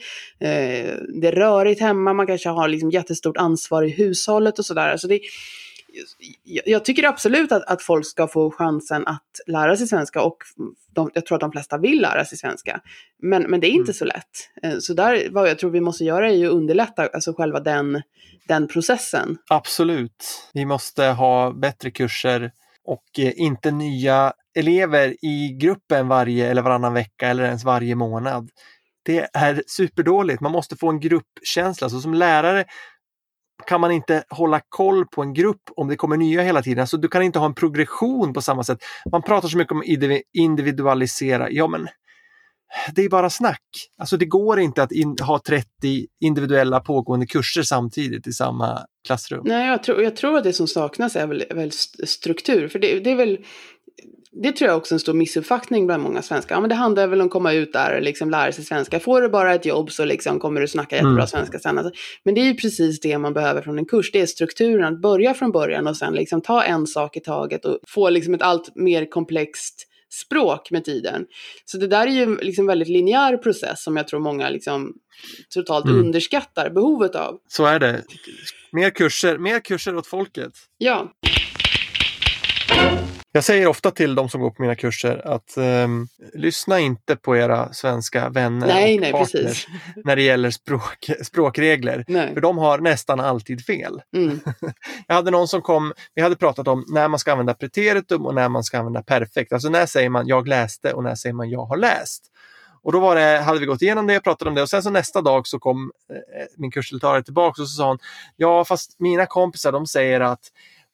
Eh, 0.40 0.94
det 1.20 1.28
är 1.28 1.32
rörigt 1.32 1.80
hemma, 1.80 2.12
man 2.12 2.26
kanske 2.26 2.48
har 2.48 2.68
liksom 2.68 2.90
jättestort 2.90 3.36
ansvar 3.36 3.82
i 3.82 3.90
hushållet 3.90 4.58
och 4.58 4.64
sådär. 4.64 4.88
Alltså 4.88 5.08
det, 5.08 5.20
jag 6.44 6.84
tycker 6.84 7.08
absolut 7.08 7.52
att, 7.52 7.62
att 7.62 7.82
folk 7.82 8.06
ska 8.06 8.28
få 8.28 8.50
chansen 8.50 9.06
att 9.06 9.40
lära 9.46 9.76
sig 9.76 9.86
svenska 9.86 10.22
och 10.22 10.36
de, 10.92 11.10
jag 11.14 11.26
tror 11.26 11.36
att 11.36 11.40
de 11.40 11.52
flesta 11.52 11.78
vill 11.78 12.00
lära 12.00 12.24
sig 12.24 12.38
svenska. 12.38 12.80
Men, 13.22 13.42
men 13.42 13.60
det 13.60 13.66
är 13.66 13.70
inte 13.70 13.92
mm. 13.92 13.94
så 13.94 14.04
lätt. 14.04 14.50
Eh, 14.62 14.78
så 14.78 14.94
där, 14.94 15.28
vad 15.30 15.48
jag 15.48 15.58
tror 15.58 15.70
vi 15.70 15.80
måste 15.80 16.04
göra 16.04 16.30
är 16.30 16.34
ju 16.34 16.48
underlätta 16.48 17.06
alltså 17.06 17.32
själva 17.32 17.60
den, 17.60 18.02
den 18.48 18.68
processen. 18.68 19.38
Absolut. 19.48 20.50
Vi 20.52 20.64
måste 20.64 21.04
ha 21.04 21.52
bättre 21.52 21.90
kurser 21.90 22.52
och 22.84 23.18
eh, 23.18 23.32
inte 23.36 23.70
nya 23.70 24.32
elever 24.54 25.24
i 25.24 25.56
gruppen 25.60 26.08
varje 26.08 26.50
eller 26.50 26.62
varannan 26.62 26.94
vecka 26.94 27.28
eller 27.28 27.44
ens 27.44 27.64
varje 27.64 27.94
månad. 27.94 28.50
Det 29.02 29.28
är 29.32 29.62
superdåligt. 29.66 30.40
Man 30.40 30.52
måste 30.52 30.76
få 30.76 30.88
en 30.88 31.00
gruppkänsla. 31.00 31.88
Så 31.88 32.00
som 32.00 32.14
lärare 32.14 32.64
kan 33.66 33.80
man 33.80 33.90
inte 33.90 34.24
hålla 34.28 34.60
koll 34.68 35.06
på 35.06 35.22
en 35.22 35.34
grupp 35.34 35.62
om 35.76 35.88
det 35.88 35.96
kommer 35.96 36.16
nya 36.16 36.42
hela 36.42 36.62
tiden. 36.62 36.80
Alltså, 36.80 36.96
du 36.96 37.08
kan 37.08 37.22
inte 37.22 37.38
ha 37.38 37.46
en 37.46 37.54
progression 37.54 38.32
på 38.32 38.42
samma 38.42 38.64
sätt. 38.64 38.78
Man 39.12 39.22
pratar 39.22 39.48
så 39.48 39.58
mycket 39.58 39.72
om 39.72 39.82
individualisera. 40.32 41.50
Ja, 41.50 41.66
men 41.66 41.88
det 42.94 43.04
är 43.04 43.08
bara 43.08 43.30
snack. 43.30 43.62
Alltså 43.98 44.16
det 44.16 44.24
går 44.24 44.60
inte 44.60 44.82
att 44.82 44.92
in, 44.92 45.16
ha 45.22 45.38
30 45.38 45.66
individuella 46.20 46.80
pågående 46.80 47.26
kurser 47.26 47.62
samtidigt 47.62 48.26
i 48.26 48.32
samma 48.32 48.78
klassrum. 49.06 49.42
Nej, 49.44 49.68
jag 49.68 49.82
tror, 49.82 50.02
jag 50.02 50.16
tror 50.16 50.38
att 50.38 50.44
det 50.44 50.52
som 50.52 50.66
saknas 50.66 51.16
är 51.16 51.26
väl, 51.26 51.44
väl 51.50 51.72
struktur. 52.06 52.68
För 52.68 52.78
det, 52.78 53.00
det 53.00 53.10
är 53.10 53.16
väl 53.16 53.38
det 54.32 54.52
tror 54.52 54.68
jag 54.68 54.76
också 54.76 54.94
är 54.94 54.96
en 54.96 55.00
stor 55.00 55.14
missuppfattning 55.14 55.86
bland 55.86 56.02
många 56.02 56.22
svenskar. 56.22 56.54
Ja, 56.54 56.60
men 56.60 56.68
det 56.68 56.74
handlar 56.74 57.06
väl 57.06 57.20
om 57.20 57.26
att 57.26 57.32
komma 57.32 57.52
ut 57.52 57.72
där 57.72 57.96
och 57.96 58.02
liksom 58.02 58.30
lära 58.30 58.52
sig 58.52 58.64
svenska. 58.64 59.00
Får 59.00 59.22
du 59.22 59.28
bara 59.28 59.54
ett 59.54 59.66
jobb 59.66 59.90
så 59.90 60.04
liksom 60.04 60.40
kommer 60.40 60.60
du 60.60 60.68
snacka 60.68 60.96
jättebra 60.96 61.12
mm. 61.12 61.26
svenska 61.26 61.58
sen. 61.58 61.78
Alltså, 61.78 61.92
men 62.24 62.34
det 62.34 62.40
är 62.40 62.44
ju 62.44 62.54
precis 62.54 63.00
det 63.00 63.18
man 63.18 63.32
behöver 63.32 63.62
från 63.62 63.78
en 63.78 63.86
kurs. 63.86 64.12
Det 64.12 64.20
är 64.20 64.26
strukturen, 64.26 64.94
att 64.94 65.00
börja 65.00 65.34
från 65.34 65.52
början 65.52 65.86
och 65.86 65.96
sen 65.96 66.14
liksom 66.14 66.40
ta 66.40 66.62
en 66.62 66.86
sak 66.86 67.16
i 67.16 67.20
taget 67.20 67.64
och 67.64 67.78
få 67.88 68.10
liksom 68.10 68.34
ett 68.34 68.42
allt 68.42 68.76
mer 68.76 69.10
komplext 69.10 69.86
språk 70.12 70.70
med 70.70 70.84
tiden. 70.84 71.26
Så 71.64 71.78
det 71.78 71.86
där 71.86 72.06
är 72.06 72.10
ju 72.10 72.36
liksom 72.36 72.66
väldigt 72.66 72.88
linjär 72.88 73.36
process 73.36 73.82
som 73.82 73.96
jag 73.96 74.08
tror 74.08 74.20
många 74.20 74.48
liksom 74.48 74.92
totalt 75.54 75.84
mm. 75.84 75.98
underskattar 75.98 76.70
behovet 76.70 77.14
av. 77.14 77.38
Så 77.48 77.64
är 77.64 77.78
det. 77.78 78.02
Mer 78.72 78.90
kurser, 78.90 79.38
mer 79.38 79.60
kurser 79.60 79.96
åt 79.96 80.06
folket. 80.06 80.52
Ja. 80.78 81.12
Jag 83.32 83.44
säger 83.44 83.66
ofta 83.66 83.90
till 83.90 84.14
de 84.14 84.28
som 84.28 84.40
går 84.40 84.50
på 84.50 84.62
mina 84.62 84.74
kurser 84.74 85.26
att 85.26 85.54
um, 85.56 86.08
lyssna 86.34 86.80
inte 86.80 87.16
på 87.16 87.36
era 87.36 87.72
svenska 87.72 88.28
vänner 88.28 88.66
nej, 88.66 88.94
och 88.94 89.00
nej, 89.00 89.12
partners 89.12 89.32
precis. 89.32 89.66
när 90.04 90.16
det 90.16 90.22
gäller 90.22 90.50
språk, 90.50 91.10
språkregler. 91.22 92.04
Nej. 92.08 92.34
För 92.34 92.40
de 92.40 92.58
har 92.58 92.78
nästan 92.78 93.20
alltid 93.20 93.64
fel. 93.64 94.02
Mm. 94.16 94.40
jag 95.06 95.14
hade 95.14 95.30
någon 95.30 95.48
som 95.48 95.62
kom, 95.62 95.92
vi 96.14 96.22
hade 96.22 96.36
pratat 96.36 96.68
om 96.68 96.84
när 96.88 97.08
man 97.08 97.18
ska 97.18 97.32
använda 97.32 97.54
preteritum 97.54 98.26
och 98.26 98.34
när 98.34 98.48
man 98.48 98.64
ska 98.64 98.78
använda 98.78 99.02
perfekt. 99.02 99.52
Alltså 99.52 99.68
när 99.68 99.86
säger 99.86 100.08
man 100.08 100.26
jag 100.26 100.48
läste 100.48 100.92
och 100.92 101.04
när 101.04 101.14
säger 101.14 101.34
man 101.34 101.50
jag 101.50 101.64
har 101.64 101.76
läst. 101.76 102.26
Och 102.82 102.92
då 102.92 103.00
var 103.00 103.16
det, 103.16 103.38
hade 103.38 103.60
vi 103.60 103.66
gått 103.66 103.82
igenom 103.82 104.06
det, 104.06 104.20
pratade 104.20 104.48
om 104.48 104.54
det 104.54 104.62
och 104.62 104.70
sen 104.70 104.82
så 104.82 104.90
nästa 104.90 105.22
dag 105.22 105.46
så 105.46 105.58
kom 105.58 105.92
eh, 106.12 106.46
min 106.56 106.70
kursdeltagare 106.70 107.22
tillbaka 107.22 107.62
och 107.62 107.68
så 107.68 107.76
sa 107.76 107.88
hon, 107.88 107.98
ja 108.36 108.64
fast 108.64 109.00
mina 109.00 109.26
kompisar 109.26 109.72
de 109.72 109.86
säger 109.86 110.20
att 110.20 110.40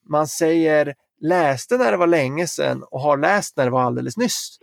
man 0.09 0.29
säger 0.29 0.95
läste 1.21 1.77
när 1.77 1.91
det 1.91 1.97
var 1.97 2.07
länge 2.07 2.47
sedan 2.47 2.83
och 2.83 3.01
har 3.01 3.17
läst 3.17 3.57
när 3.57 3.65
det 3.65 3.71
var 3.71 3.83
alldeles 3.83 4.17
nyss. 4.17 4.59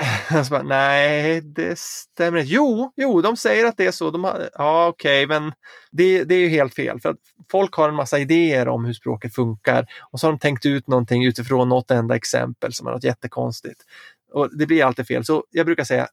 Så 0.44 0.50
bara, 0.50 0.62
nej, 0.62 1.40
det 1.40 1.78
stämmer 1.78 2.38
inte. 2.38 2.52
Jo, 2.52 2.92
jo, 2.96 3.20
de 3.20 3.36
säger 3.36 3.64
att 3.64 3.76
det 3.76 3.86
är 3.86 3.90
så. 3.90 4.10
De 4.10 4.24
har, 4.24 4.50
ja, 4.54 4.88
okej, 4.88 5.24
okay, 5.24 5.40
men 5.40 5.52
det, 5.90 6.24
det 6.24 6.34
är 6.34 6.38
ju 6.38 6.48
helt 6.48 6.74
fel. 6.74 7.00
För 7.00 7.08
att 7.08 7.16
folk 7.50 7.74
har 7.74 7.88
en 7.88 7.94
massa 7.94 8.18
idéer 8.18 8.68
om 8.68 8.84
hur 8.84 8.92
språket 8.92 9.34
funkar 9.34 9.86
och 10.12 10.20
så 10.20 10.26
har 10.26 10.32
de 10.32 10.38
tänkt 10.38 10.66
ut 10.66 10.86
någonting 10.86 11.24
utifrån 11.24 11.68
något 11.68 11.90
enda 11.90 12.16
exempel 12.16 12.72
som 12.72 12.86
är 12.86 12.90
något 12.90 13.04
jättekonstigt. 13.04 13.80
Och 14.32 14.58
det 14.58 14.66
blir 14.66 14.84
alltid 14.84 15.06
fel. 15.06 15.24
Så 15.24 15.44
jag 15.50 15.66
brukar 15.66 15.84
säga, 15.84 16.08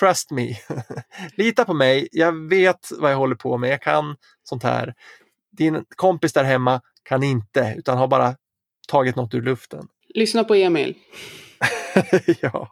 trust 0.00 0.30
me. 0.30 0.56
Lita 1.36 1.64
på 1.64 1.74
mig. 1.74 2.08
Jag 2.12 2.48
vet 2.48 2.88
vad 2.98 3.12
jag 3.12 3.16
håller 3.16 3.36
på 3.36 3.58
med. 3.58 3.70
Jag 3.70 3.82
kan 3.82 4.16
sånt 4.42 4.62
här. 4.62 4.94
Din 5.50 5.84
kompis 5.96 6.32
där 6.32 6.44
hemma 6.44 6.80
kan 7.02 7.22
inte, 7.22 7.74
utan 7.78 7.98
har 7.98 8.08
bara 8.08 8.36
tagit 8.86 9.16
något 9.16 9.34
ur 9.34 9.42
luften. 9.42 9.86
Lyssna 10.14 10.44
på 10.44 10.54
Emil. 10.54 10.94
ja. 12.40 12.68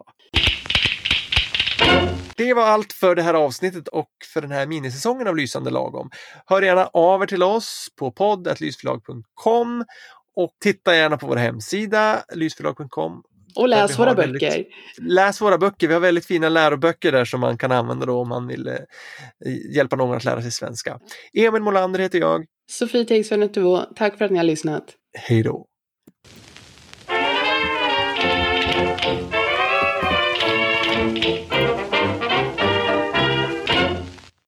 Det 2.37 2.55
var 2.55 2.63
allt 2.63 2.93
för 2.93 3.15
det 3.15 3.23
här 3.23 3.35
avsnittet 3.35 3.89
och 3.89 4.11
för 4.35 4.41
den 4.41 4.51
här 4.51 4.67
minisäsongen 4.67 5.29
av 5.29 5.37
Lysande 5.37 5.71
lagom. 5.71 6.11
Hör 6.47 6.63
gärna 6.63 6.87
av 6.87 7.23
er 7.23 7.27
till 7.27 7.43
oss 7.43 7.89
på 7.99 8.11
podd.lysförlag.com 8.11 9.85
och 10.37 10.51
titta 10.61 10.97
gärna 10.97 11.17
på 11.17 11.27
vår 11.27 11.37
hemsida 11.37 12.25
lysförlag.com. 12.35 13.23
Och 13.57 13.69
läs 13.69 13.99
våra 13.99 14.15
väldigt, 14.15 14.43
böcker. 14.43 14.65
Läs 15.01 15.41
våra 15.41 15.59
böcker. 15.59 15.89
Vi 15.89 15.95
har 15.95 16.01
väldigt 16.01 16.27
fina 16.27 16.49
läroböcker 16.49 17.13
där 17.13 17.25
som 17.25 17.41
man 17.41 17.59
kan 17.59 17.73
använda 17.73 18.07
då 18.07 18.21
om 18.21 18.29
man 18.29 18.47
vill 18.47 18.67
eh, 18.69 18.75
hjälpa 19.75 19.97
någon 19.97 20.17
att 20.17 20.25
lära 20.25 20.43
sig 20.43 20.51
svenska. 20.51 20.99
Emil 21.33 21.63
Molander 21.63 22.01
heter 22.01 22.19
jag. 22.19 22.45
Sofie 22.71 23.05
Tegsven 23.05 23.51
Tack 23.97 24.19
för 24.19 24.25
att 24.25 24.31
ni 24.31 24.37
har 24.37 24.45
lyssnat. 24.45 24.85
Hej 25.19 25.43
då. 25.43 25.67